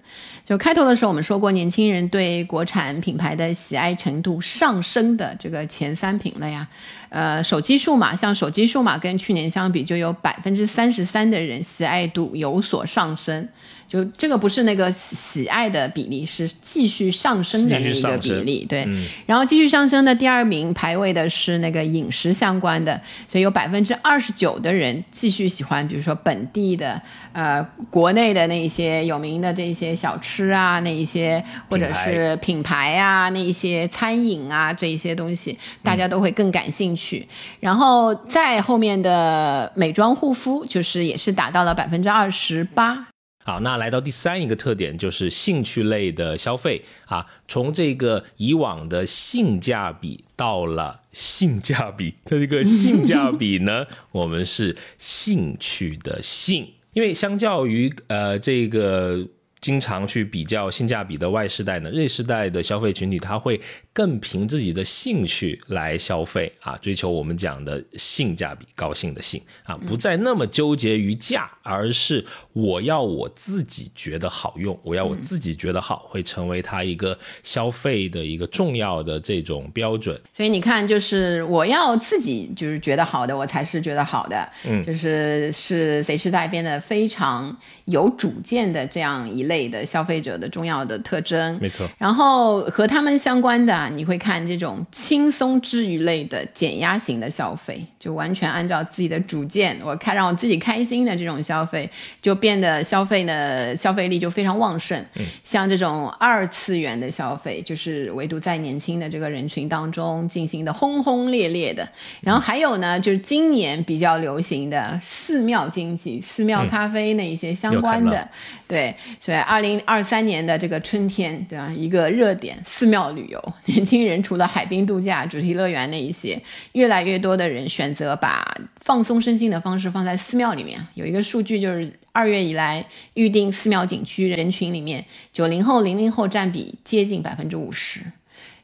[0.45, 6.67] 就开头的时候我们说过，年轻人对国产品牌的喜爱程度上升的这个前三品了呀。
[7.07, 13.47] 呃，手机数码，像手机数码跟去年相比，就有百分之三十三的人喜爱度有所上升。
[13.87, 18.87] 就这个不是那个喜爱的比例，是继续上升的那个比例，对。
[19.25, 27.01] 然后继续上升的第二名排位的是那个饮食相关的，所以有百分之二十九的人继续喜欢，比如说本地的
[27.33, 37.27] 呃国内的那一些有名的这些小吃啊，那一些或者是品牌啊，那一些餐饮啊这一些东西，大家都会更感兴趣。
[37.59, 43.07] 然后在后面的美妆护肤，就是也是达到了百分之二十八。
[43.43, 59.25] 好，那来到第三一个特点就是兴趣类的消费啊，从这个以往的性价比到了性价比，它这个性价比呢， 我们是兴趣的兴，因为相较于呃这个
[59.59, 63.59] 经常去比较性价比的 Y 世代呢，Z 世代的消费群体，他会。
[63.99, 80.17] 更凭自己的兴趣来消费啊，追求我们讲的性价比，高兴的兴啊，不再那么纠结于价，而是我要我自己觉得好用，我要我自己觉得好，会成为他一个消费的一个重要的这种标准。
[80.31, 91.59] 所以你看，就是我要自己就是觉得好的，我才是觉得好的，嗯，就是是随时代变得非常有主见的这样一类的消费者的重要的特征。
[91.59, 93.88] 没错，然后和他们相关的。
[93.95, 101.89] 你会看这种轻松治愈类的减压型的消费，就完全按照自己的主见，我看让我自己开心的这种消费，
[102.21, 105.03] 就变得消费呢消费力就非常旺盛。
[105.43, 111.87] 像这种二次元的消费，就是唯独在年轻的这个人群当中进行的轰轰烈烈的。
[112.21, 118.27] 然后还有呢，就是今年比较流行的寺庙经济、寺庙咖啡那一些相关的。
[118.67, 121.71] 对，所以二零二三年的这个春天，对吧？
[121.75, 123.53] 一个热点，寺庙旅游。
[123.69, 126.41] 年轻人除了海滨度假、主题乐园那一些，
[126.73, 130.79] 越来越多的人选择把放松身心的方式放在寺庙里面。
[130.95, 138.01] 有一个数据就是，二月以来预定寺庙景区人群里面，九零后、零零后占比接近百分之五十。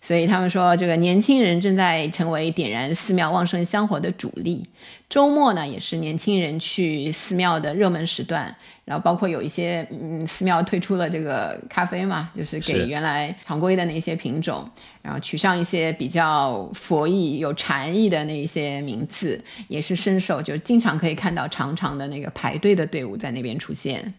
[0.01, 4.67] 所以他们说，这个年轻人正在成为点燃寺庙旺盛香火的主力。
[5.09, 8.55] 周末呢，也是年轻人去寺庙的热门时段。
[8.85, 14.69] 然后包括有一些嗯寺庙推出了这个咖啡嘛，就是给原来常规的那些品种，
[15.01, 24.13] 然后取上一些比较佛意有禅意的那一些名字，也是深受，就经常可以看到长长的那个排队的队伍在那边出现。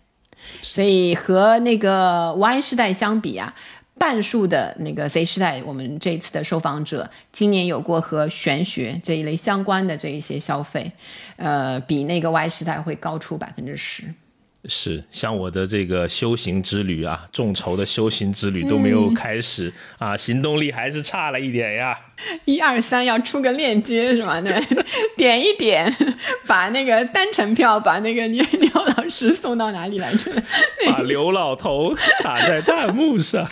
[0.63, 3.55] 所以和那个 Y 世代相比啊，
[3.97, 10.91] 半数的那个 Z 世代，我们这次的受访者今年有过和玄学这一类相关的这一些消费，
[11.37, 14.03] 呃，比那个 Y 世代会高出百分之十。
[14.69, 21.99] 是，像我的这个修行之旅啊，众筹的修行之旅都没有开始啊，行动力还是差了一点呀。
[22.47, 24.41] 一二三，要出个链接是吗？
[24.41, 24.59] 对，
[25.17, 25.95] 点一点，
[26.47, 30.31] 把那个单程票，把那个牛 牛老师送到哪里来着？
[30.87, 33.47] 把刘老头打在弹幕上。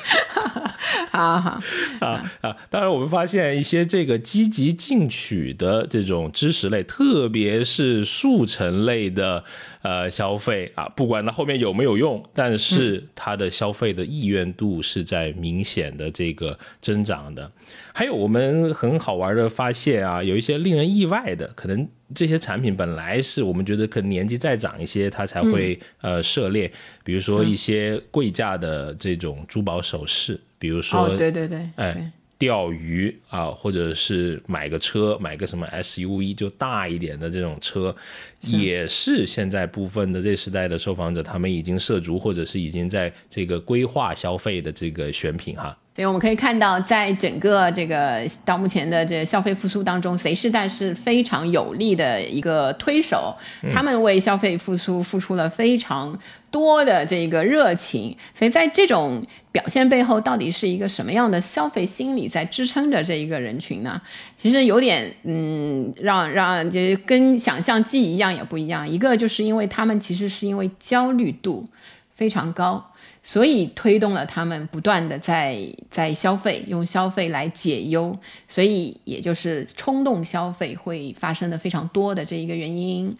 [1.10, 1.60] 好好
[2.00, 2.56] 啊啊！
[2.70, 9.44] 当然，我们发现一些这个积极进取的这种知识类，特别是速成类的
[9.82, 17.50] 呃消费啊，不管它后面有没有用，但是它的消费的意愿度是在明显的这个增长的。
[17.92, 26.70] 还有我们很好玩的发现啊，有一些令人意外的，可能这些产品本来是我们觉得可能年纪再长一些，它才会呃涉猎，
[27.04, 30.40] 比如说一些贵价的这种珠宝首饰。
[30.64, 37.94] 比如说，对对对，哎，钓鱼啊，或者是买个车，买个什么 SUV 就大一点的这种车，
[38.40, 45.76] 也是现在部分的这时代的受访者他们已经涉足，或者是已经在这个规划消费的这个选品哈。
[45.94, 53.36] 对，我们可以看到，在整个这个到目前的这消费复苏当中，Z 世代是非常有力的一个推手，
[53.70, 56.18] 他们为消费复苏付出了非常
[56.54, 58.16] 多的这个热情。
[58.32, 64.00] 所以在这种表现背后，到底是一个什么样的消费心理在支撑着这一个人群呢？
[64.36, 68.88] 其实有点，嗯，让让就跟想象记一样也不一样。
[68.88, 71.66] 一个就是因为他们其实是因为焦虑度
[72.14, 72.92] 非常高。
[73.26, 75.56] 所以推动了他们不断的在
[75.90, 78.14] 在消费，用消费来解忧，
[78.50, 83.16] 所以也就是冲动消费会发生的非常多的这一个原因。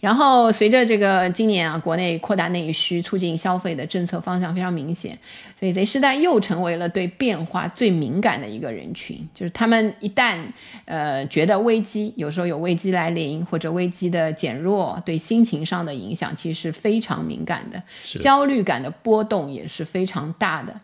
[0.00, 5.18] 然后随着这个今年啊，国内扩大内需、促进消费的政策方向非常明显，
[5.58, 9.28] 所以 Z 世代又成为了对变化最敏感的一个人群。
[9.34, 10.38] 就是他们一旦
[10.86, 17.82] 呃觉得危机，有时候有危机来临或者危机的减弱，对心情上的影响其实是非常敏感的，
[18.18, 20.74] 焦虑感的波动也是非常大的。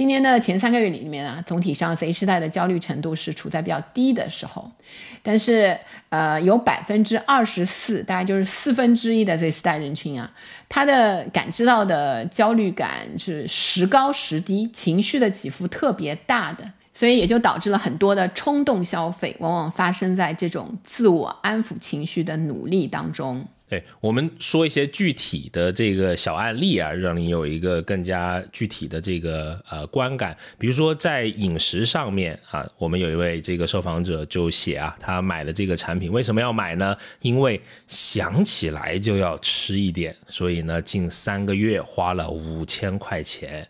[0.00, 4.72] 今年的前三个月里面啊，总体上 Z 世代的焦虑程度是处在比较低的时候，
[5.22, 5.76] 但是
[6.08, 10.32] 呃，有百分之二十四，大概就是四分之一的 Z 世代人群啊，
[10.70, 23.46] 他的感知到的焦虑感是时高时低，情绪的起伏特别大的，所以也就导致了很多的冲动消费，往往发生在这种自我安抚情绪的努力当中。
[23.70, 30.36] 对我们说一些具体的这个小案例啊，让你有一个更加具体的这个呃观感。
[30.58, 36.96] 比如说在饮食上面啊，我们有一位这个受访者就写啊，他买了这个产品，为什么要买呢？
[37.20, 43.64] 因为想起来就要吃一点，所以呢，近三个月花了五千块钱。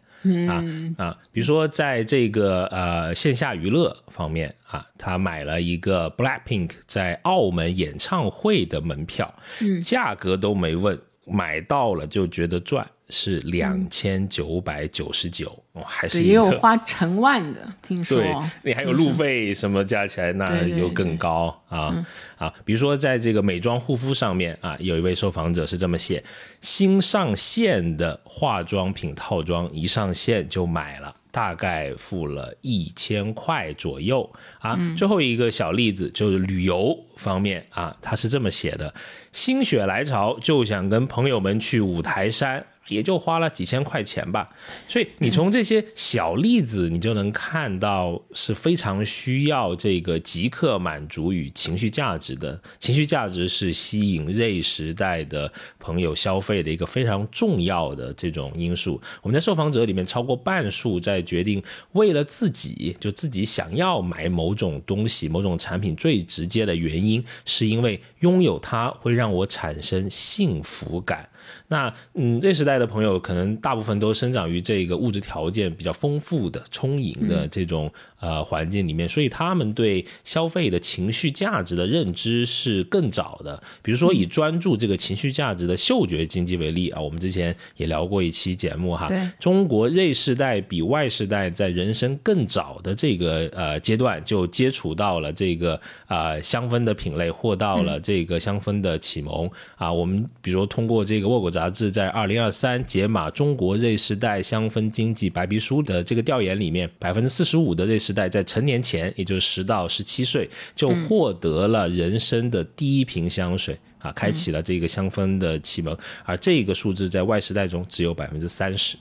[0.48, 0.64] 啊
[0.96, 12.86] 啊，比如说在这个呃线下娱乐方面啊，他买了一个 Blackpink 在澳门演唱会的门票，嗯价格都没问，买到了就觉得赚。
[13.12, 18.18] 是两千九百九十九，还是也有花成万的，听说。
[18.18, 22.04] 对，你还有路费什么加起来，那又更高啊
[22.36, 22.52] 啊！
[22.64, 26.22] 比如说在这个美妆护肤上面啊，有一位受访者是这么写：
[26.60, 34.78] 新上线的化妆品套装一上线就买了，大概付了一千块左右啊。
[34.96, 38.92] 最后一个小例子就是旅游方面啊，他是这么写的：
[39.32, 42.64] 心血来潮就想跟朋友们去五台山。
[42.90, 44.50] 也就花了几千块钱吧，
[44.88, 52.60] 所以你从这些小例子，你就能看到是非常需要这个即刻满足与情绪价值的。
[52.80, 59.00] 情绪价值是吸引 Z 时代的朋友消费的一个非常重要的这种因素。
[59.22, 61.62] 我们在受访者里面，超过半数在决定
[61.92, 71.28] 为了自己，就自己想要买某种东西、某种产品，最直接的原因是因为拥有它会让我产生幸福感。
[71.70, 77.90] 那嗯，这时代的朋友可能大部分都生长于这个物质条件比较丰富的、充盈的这种
[78.20, 83.60] 呃环境里面，所以他们对消费的情绪价值的认知是更早的。
[83.82, 89.08] 比如说以专注这个情绪价值的嗅觉经济为例啊，我们之前也聊过一期节目哈。
[89.40, 99.90] 中国 Z 世代比 Y 世代在人生更早的这个呃阶段就接触到了这个啊香氛的品类，获到了这个香氛的启蒙啊。
[99.90, 101.30] 我们比如说通过这个。
[101.30, 115.94] 沃果杂志在二零二三解码中国 Z 时代香氛经济白皮书的这个调研里面，百分之四十五的 Z 时代在成年前，也就是十到十七岁，就获得了人生的第一瓶香水啊，开启了这个香氛的启蒙。
[116.24, 118.96] 而这个数字在 Y 时代中只有百分之三十。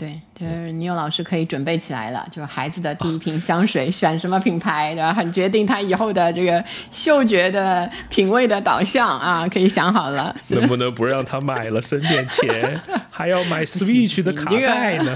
[0.00, 5.12] 对，就是你有老师可以准备起来了，就是孩子的第一瓶香水选什么品牌，对吧？
[5.12, 10.34] 很决定他以后的这个嗅觉的品味的导向啊，可以想好了。
[10.52, 12.80] 能不能不让他买了，省点钱，
[13.10, 15.14] 还要买 Switch 的卡带呢？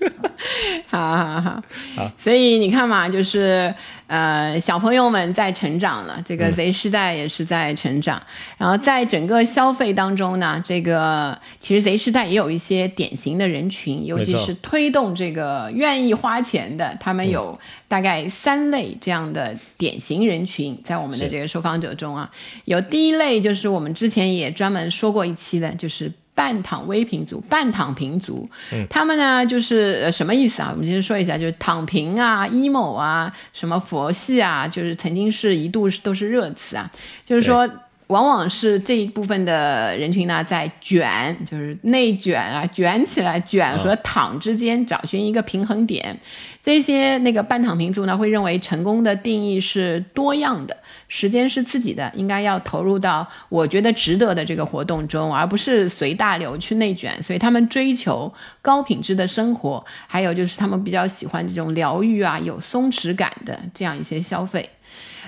[0.88, 1.62] 好好
[1.96, 3.74] 好，所以你看嘛，就是
[4.06, 8.22] 呃，小朋友们在成长了，这个 Z 世代也是在成长。
[8.56, 22.30] 然后在整个消费当中呢，这个其实 Z 世代也有一些典型的人群，尤其是推动这个愿意花钱的，他们有大概三类这样的典型人群，在我们的这个受访者中啊，
[22.64, 26.12] 有第一类就是我们之前也专门说过一期的，就是。
[26.36, 28.48] 半躺微平族、半躺平族，
[28.90, 30.70] 他们呢就是呃什么意思啊？
[30.70, 36.88] 我们先说一下，就是躺平啊、emo 啊、什么佛系啊，就是曾经是一度都是热词啊。
[37.24, 37.68] 就是说，
[38.08, 46.16] 往往是这一部分的人群呢，在卷，就是内卷啊，卷起来，卷和躺之间找寻一个平衡点。
[46.62, 50.76] 这些那个半躺平族呢，会认为成功的定义是多样的。
[51.08, 57.20] 时间是自己的，应该要投入到我觉得值得的这个活动中，而不是随大流去内卷。
[57.22, 58.32] 所以他们追求
[58.62, 64.68] 高品质的生活，还有就是他们比较喜欢这种疗愈啊、有松弛感的这样一些消费。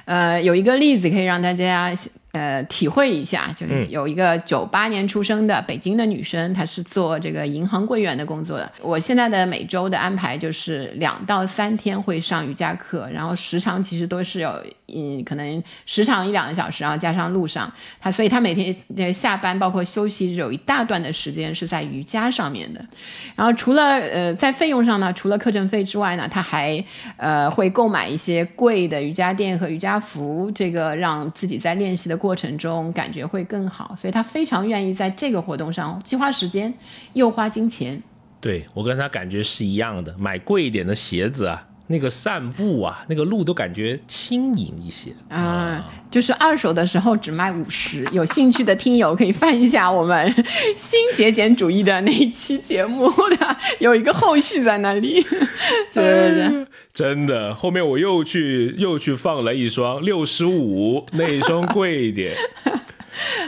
[0.05, 1.93] 呃，有一个例子可以让大家。
[2.39, 8.71] 呃，体会一下，就是有一个九八年出生的北京的女生，她是做这个银行柜员的工作的。
[8.81, 14.65] 我现在的每周的安排就是两到三天会上瑜伽课，然后时长其实都是有，
[14.95, 22.85] 嗯，可能时长一两个小时，然后加上路上，他所以他每天下班包括休息有一大段的时间是在瑜伽上面的。
[23.35, 26.85] 然后除了呃在费用上呢，除了课程费之外呢，他还
[27.17, 32.19] 呃会购买一些贵的瑜伽垫和瑜伽服，这个让自己在练习的。
[32.19, 36.75] 过程中感觉会更好，所以他非常愿意在这个活动上既花时间
[37.13, 38.03] 又花金钱。
[38.41, 45.85] 对我跟他感觉是一样的，买贵一点的鞋子啊，那个散步啊，那个路都感觉轻盈一些啊。
[46.11, 50.33] 就是二手的时候只卖五十，有兴趣的听友可以翻一下我们
[50.77, 55.21] 新节俭主义的那一期节目的， 有一个后续在那里。
[55.93, 56.67] 对对对。
[56.95, 62.35] 真的，后面我又去又去放了一双六十五，那一双贵一点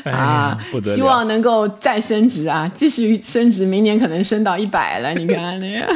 [0.04, 0.56] 啊，
[0.94, 5.12] 希望能够再升值啊，继续升值，明年可能升到一百了。
[5.14, 5.94] 你看那个，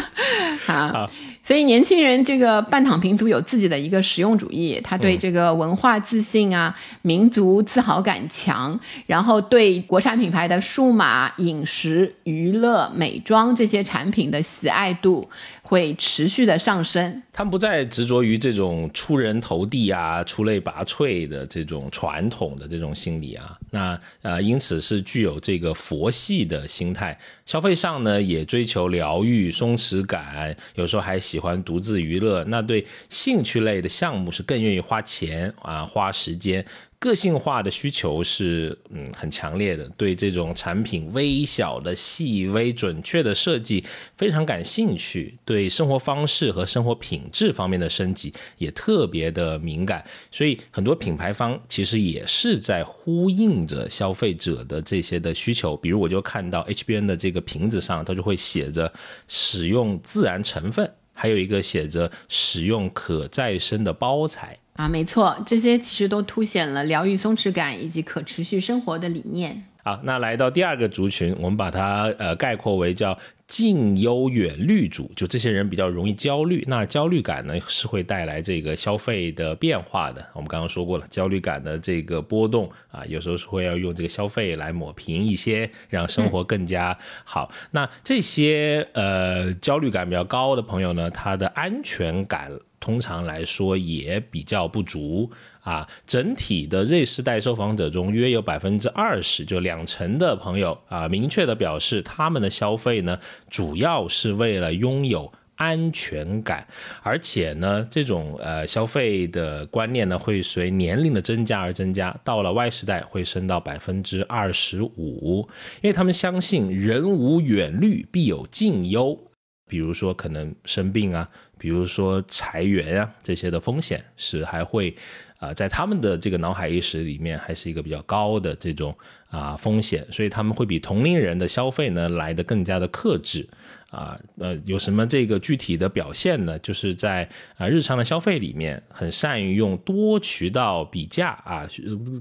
[0.66, 1.10] 好。
[1.44, 15.28] 所以年轻人这个半躺平族有自己的一个实用主义，他对这个文化自信啊、民族自豪感强，然后对国产品牌的数码、饮食、娱乐、美妆这些产品的喜爱度。
[15.66, 36.64] 会持续的上升，他们不再执着于这种出人头地啊、出类拔萃的这种传统的这种心理啊，那呃，因此是具有这个佛系的心态，消费上呢也追求疗愈、松弛感，有时候还喜欢独自娱乐，那对兴趣类的项目是更愿意花钱啊、花时间。
[37.04, 43.84] 个性化的需求是嗯很强烈的，对这种产品微小的、细微、准确的设计
[44.16, 55.76] 非常感兴趣，对生活方式和生活品质方面的升级也特别的敏感，所以很多品牌方其实也是在呼应着消费者的这些的需求。
[55.76, 58.90] 比如我就看到 HBN 的这个瓶子上，它就会写着
[59.28, 64.58] 使用自然成分，还有一个写着使用可再生的包材。
[64.74, 69.64] 啊，没错，这些其实都凸显了疗愈松弛感以及可持续生活的理念。
[69.84, 73.16] 好，那来到第二个族群，我们把它呃概括为叫
[73.46, 76.64] 近忧远虑族，就这些人比较容易焦虑。
[76.66, 80.26] 那焦虑感呢是会带来这个消费的变化的。
[80.32, 87.52] 我们刚刚说过了，焦虑感的这个波动啊，有时候是会要用这个消费来抹平一些，让生活更加好。
[87.70, 92.50] 那这些呃焦虑感比较高的朋友呢，他的安全感。
[92.84, 95.30] 通常来说也比较不足
[95.62, 103.18] 啊，整体的瑞士代受访者中，约有百分之二十，就两成的朋友啊，明确的表示他们的消费呢，
[103.48, 106.66] 主要是为了拥有安全感，
[107.02, 115.48] 而且呢，这种呃消费的观念呢，会随年龄的增加而增加，到了 Y 时代会升到百分之二十五，
[115.80, 119.18] 因为他们相信人无远虑，必有近忧。
[119.66, 121.26] 比如说可能生病啊，
[121.64, 124.94] 比如说裁员啊，这些的风险是还会
[125.38, 128.94] 啊，在他们的这个脑海意识里面还是一个比较高的这种
[129.30, 133.48] 啊风险，所以他们会比同龄人的消费呢来的更加的克制
[133.88, 134.20] 啊。
[134.36, 136.58] 呃，有什么这个具体的表现呢？
[136.58, 141.66] 就是在啊日常的消费里面，很善于用多渠道比价啊，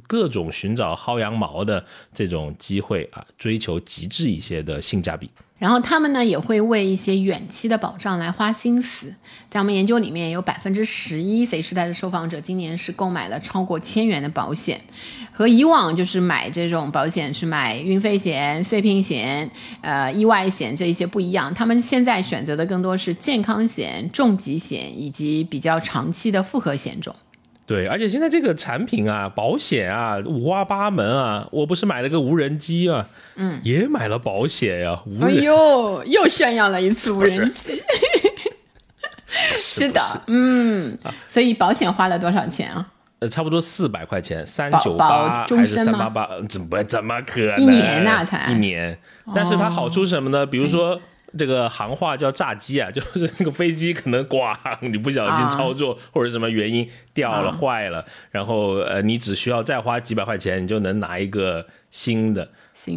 [0.07, 5.29] 各种寻找薅羊毛的这种机会啊，追求极致一些的性价比。
[5.63, 9.15] 然后他们呢也会为一些远期的保障来花心思，
[9.49, 14.81] 在我们研究里面，有百分之十一 Z 世代的受访者今年是购买了超过千元的保险，
[15.31, 19.49] 和以往就是买这种保险是买运费险、碎屏险、
[19.79, 21.53] 呃意外险这一些不一样。
[21.53, 27.15] 他们现在选择的更多是健康险、重疾险以及比较长期的复合险种。
[27.65, 31.47] 对，而且现在这个产品啊，保险啊，五花八门啊。
[31.51, 35.01] 我不是买了个无人机啊，嗯，也买了保险呀。
[35.21, 37.81] 哎呦，又炫耀了一次无人机。
[39.57, 40.97] 是的，嗯，
[41.27, 42.85] 所以保险花了多少钱啊？
[43.19, 46.29] 呃，差不多四百块钱，三九八还是三八八？
[46.49, 47.61] 怎么怎么可能？
[47.61, 48.99] 一年那才一年，
[49.33, 50.45] 但是它好处是什么呢？
[50.45, 50.99] 比如说。
[51.37, 62.47] 这个行话叫炸机啊， 就是那个飞机可能咣，你不小心操作或者什么原因掉了坏了，然后呃，你只需要再花几百块钱，你就能拿一个新的，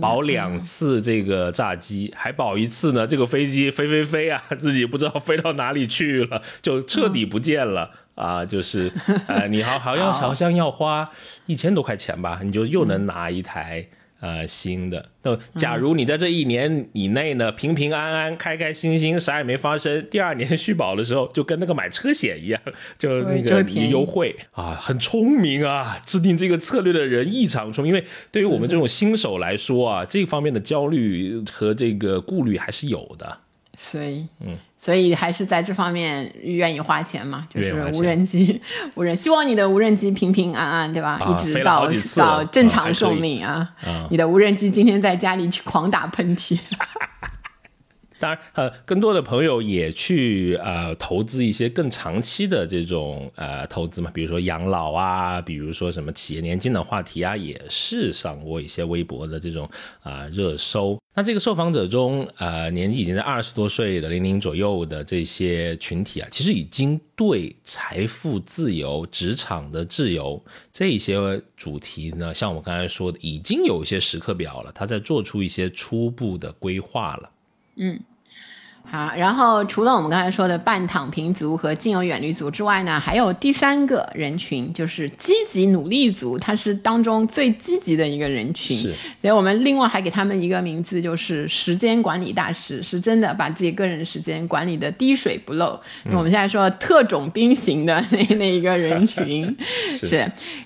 [0.01, 3.07] 保两次这个炸机，还保一次呢。
[3.07, 8.45] 这个飞机飞飞飞啊， 自己不知道飞到哪里去了，就彻底不见了啊。
[8.45, 8.93] 就是
[9.29, 11.11] 呃，你好好像好像要花
[11.47, 13.87] 一千多块钱吧，你就又能拿一台。
[14.27, 15.09] 呃，新的。
[15.23, 22.61] 那假如你在这一年以内呢，平平安安、开开心心，啥也没发生，第二年续保的时候，就跟那个买车险一样，
[22.99, 26.03] 就那个优惠啊，很聪明啊！
[26.05, 33.39] 制定这个策略的人异常聪明，因为对于我们这种新手来说啊，这方面的焦虑和这个顾虑还是有的。
[33.77, 34.59] 所以，嗯。
[34.87, 38.63] 所以还是在这方面愿意花钱嘛，就是无人机，
[38.95, 41.21] 无人希望你的无人机平平安安，对吧？
[41.29, 43.69] 一直到到正常寿命啊。
[44.11, 46.57] 你的无人机今天在家里去狂打喷嚏。
[48.19, 59.69] 当然，呃，更多的朋友也去呃投资一些更长期的这种呃投资嘛，比如说养老啊，比如说什么企业年金的话题啊，也是上过一些微博的这种
[60.03, 60.99] 啊热搜。
[61.15, 71.17] 那这个受访者中，呃，年纪已经在二十多岁的零零左右的这些群体啊，其实已经对财富自由、职场的自由这些
[71.57, 77.31] 主题呢，像我刚才说的，已经有一些时刻表了，他在做出一些初步的规划了。
[77.77, 78.16] 嗯。
[78.89, 88.77] 好，然后除了我们刚才说的半躺平族和近有远虑族之外呢，还有第三个人群，就是积极努力族，他是当中最积极的一个人群。
[88.79, 95.79] 是，所以我们另外还给他们一个名字，就是时间管理大师，是真的把自己个人时间管理的滴水不漏。
[96.13, 99.55] 我们现在说特种兵型的那那一个人群
[99.99, 100.17] 是。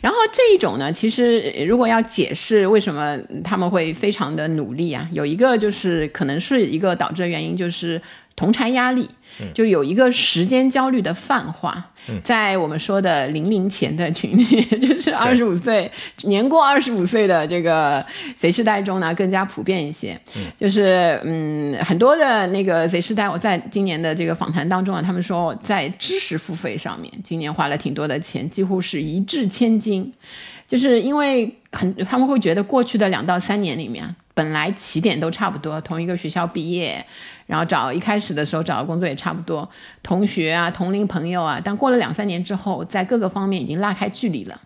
[0.02, 7.98] 然后这一种呢，其实如果要解释为什么他们会非常的努力啊，有一个就是可能是一个导致的原因，就是。
[8.36, 9.06] 同柴压力，
[9.52, 11.90] 就有一个时间焦虑的泛化，
[12.24, 15.90] 在我们说的零零前的群体， 就是二十五岁
[16.22, 18.02] 年过二十五岁的这个
[18.36, 20.18] Z 世代中呢，更加普遍一些。
[20.58, 30.10] 就是嗯，很多的那个 Z 世代，我在今年的这个访谈当中啊，他们说在知识付费上面，今年花了挺多的钱，几乎是一掷千金。
[30.66, 37.04] 就是因为很他们会觉得过去的两到三年里面，本来起点都差不多，同一个学校毕业。
[37.46, 39.68] 然后找一开始的时候找的工作也差不多，
[40.04, 44.60] 同学啊、同龄朋友啊，但过了两三年之后，在各个方面已经拉开距离了，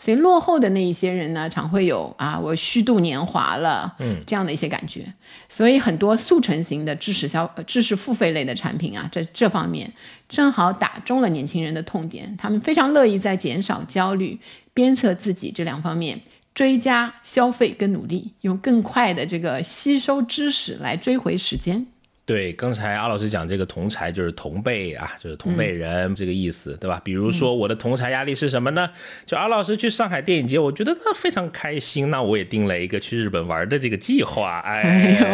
[0.00, 5.06] 所以落后的那一些人呢，常会有啊，我虚度年华了，嗯，这样的一些感觉。
[5.48, 9.92] 所以很多速成型的知识消、知识付费类的产品啊，这这方面
[10.28, 14.40] 正好打中了年轻人的痛点，他们非常乐意在减少焦虑、
[14.74, 16.20] 鞭策自己这两方面
[16.54, 21.86] 追加消费跟努力，用更快的这个吸收知识来追回时间。
[22.26, 26.98] 对，刚才阿老师讲这个同才就是同辈啊，就是同辈人这个意思，对吧？
[27.04, 28.88] 比如说我的同才压力是什么呢？
[29.26, 34.60] 就阿老师去上海电影节，我觉得他非常开心，那我也定了一个去日本玩的这个计划。
[34.60, 35.26] 哎呦，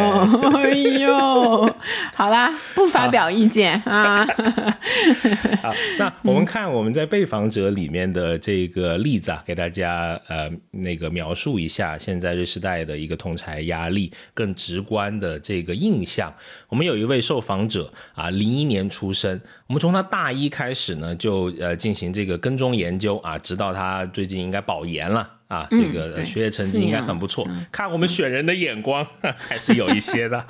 [0.51, 1.75] 哎呦，
[2.13, 4.27] 好啦，不发表意见啊。
[5.63, 16.29] 好，那我们看我们在被访者里面的这个例子啊，给大家呃那个描述一下现在瑞士代的一个同才压力更直观的这个印象。
[16.67, 16.80] 我们。
[16.81, 19.39] 我们有一位受访者啊，零一年出生。
[19.67, 27.47] 我们从他大一开始呢，就呃进行这个跟踪研究啊，直到他最近应该保研了啊，这个学业成绩应该很不错。
[27.71, 29.05] 看我们选人的眼光
[29.37, 30.43] 还是有一些的。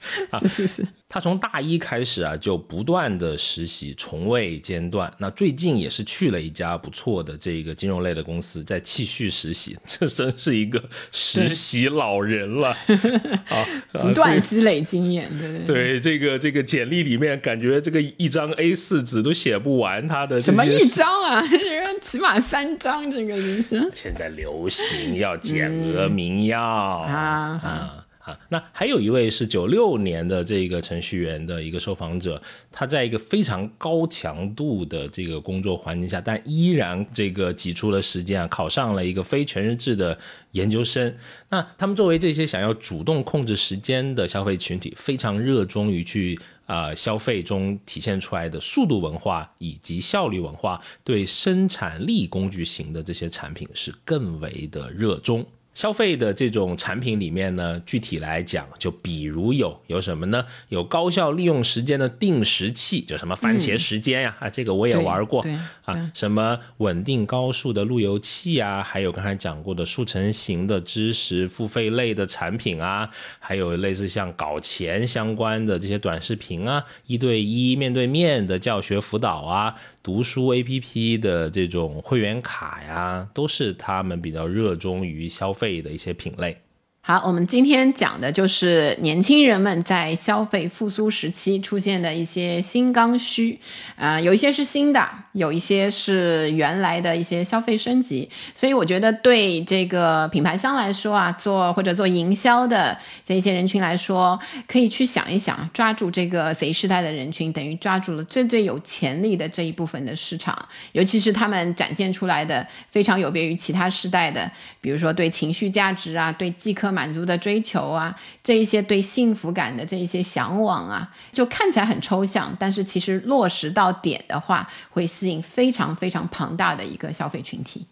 [0.40, 0.86] 是是是。
[1.08, 5.12] 他从大一开始啊，就不断的实习，从未间断。
[5.18, 9.76] 那最近也是去了一家不错的这个金融类的公司，在继续实习。
[9.84, 10.80] 这真是一个
[11.10, 12.68] 实习老人了
[13.50, 13.66] 啊！
[13.92, 16.00] 不断积累经验，对对对。
[16.00, 21.42] 这个这个简历里面，感觉这个一张 A 四纸都写不完他的什么一张啊？
[22.00, 23.90] 起码三张，这个人生。
[23.94, 27.68] 现在流行要减额名要啊啊。
[27.68, 27.99] 啊。
[28.48, 40.18] 那还有一位是九六年的这个程序员的一个受访者，他在一个非常高强度的这个工作环境下，但依然这个挤出了时间啊，考上了一个非全日制的
[40.52, 41.14] 研究生。
[41.48, 46.38] 那他们作为这些想要主动控制时间的消费群体，非常热衷于去。
[46.70, 55.44] 啊，消费中体现出来的速度文化以及效率文化，对生产力工具型的这些产品是更为的热衷。
[55.80, 60.44] 消费的这种产品里面呢，具体来讲，就比如有有什么呢？
[60.68, 65.42] 有高效利用时间的定时器，就什么番茄时间呀，啊，这个我也玩过
[65.86, 66.10] 啊。
[66.12, 73.08] 什么稳定高速的路由器啊，还有刚才讲过的速成型的知识付费类的产品啊，
[73.38, 85.52] 还有类似像搞钱相关的这些短视频啊，一对一面对面的教学辅导啊，读书 APP 的这种会员卡呀，都是他们比较热衷于消。
[85.52, 86.56] 费的一些品类。
[87.02, 93.58] 好，我们今天讲的就是年轻人们在消费复苏时期出现的一些新刚需，
[93.96, 98.28] 啊，有一些是新的，有一些是原来的一些消费升级。
[98.54, 104.38] 所以我觉得对这个品牌商来说啊，做或者做营销的这一些人群来说，
[104.68, 114.48] 可以去想一想，抓住这个 Z 时代的人群，等于抓住了最最有潜力的这一部分的市场，尤其是他们展现出来的非常有别于其他时代的，
[114.82, 116.89] 比如说对情绪价值啊，对即刻。
[116.90, 127.86] 满足的追求啊，这一些对幸福感的这一些向往啊，就看起来很抽象，但是其实落实到点的话，会吸引非常非常庞大的一个消费群体。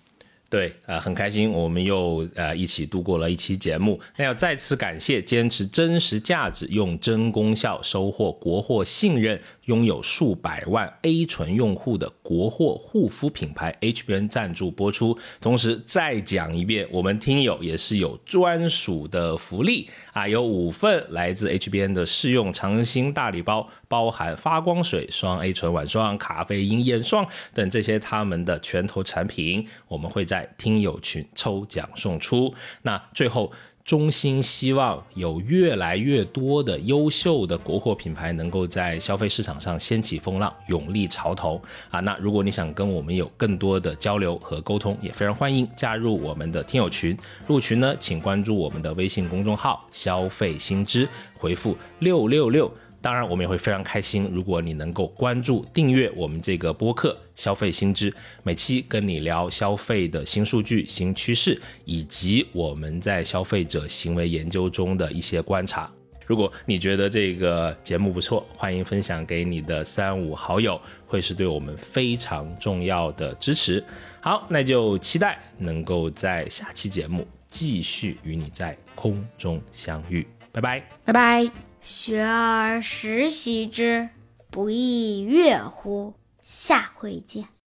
[0.50, 4.00] 对，呃，很开心，我们又呃一起度过了一期节目。
[4.16, 9.38] 那要再次感谢坚持真实价值、用真功效收获国货信任。
[9.68, 19.86] 拥有数百万 A 醇用户的国货护肤品牌 HBN 赞助播出，同时再讲一遍，我们听友也是有专属的福利
[20.18, 32.52] 啊，有五份来自 HBN 的试用长新大礼包，包含发光水、双 A 醇晚霜、咖啡因眼霜等这些他们的拳头产品，我们会在听友群抽奖送出。
[32.82, 33.52] 那最后。
[33.88, 41.58] 衷心希望有越来越多的优秀的国货品牌能够在消费市场上掀起风浪，勇立潮头
[41.90, 41.98] 啊！
[42.00, 47.16] 那如果你想跟我们有更多的交流和沟通，也非常欢迎加入我们的听友群。
[47.46, 52.70] 入群呢，请关注我们的微信公众号“消费新知”，回复六六六。
[53.00, 58.10] 当然，我们也会非常开心，如果你能够关注、订阅我们这个播客《消费新知》，
[58.42, 65.90] 每期跟你聊消费的新数据、新趋势，以及我们在消费者行为研究中的一些观察。
[66.26, 73.82] 如果你觉得这个节目不错，欢迎分享给你的三五好友，会是对我们非常重要的支持。
[74.20, 80.26] 好，那就期待能够在下期节目继续与你在空中相遇。
[80.52, 81.67] 拜拜，拜拜。
[81.80, 84.08] 学而时习之，
[84.50, 86.14] 不亦说乎？
[86.40, 87.48] 下回见。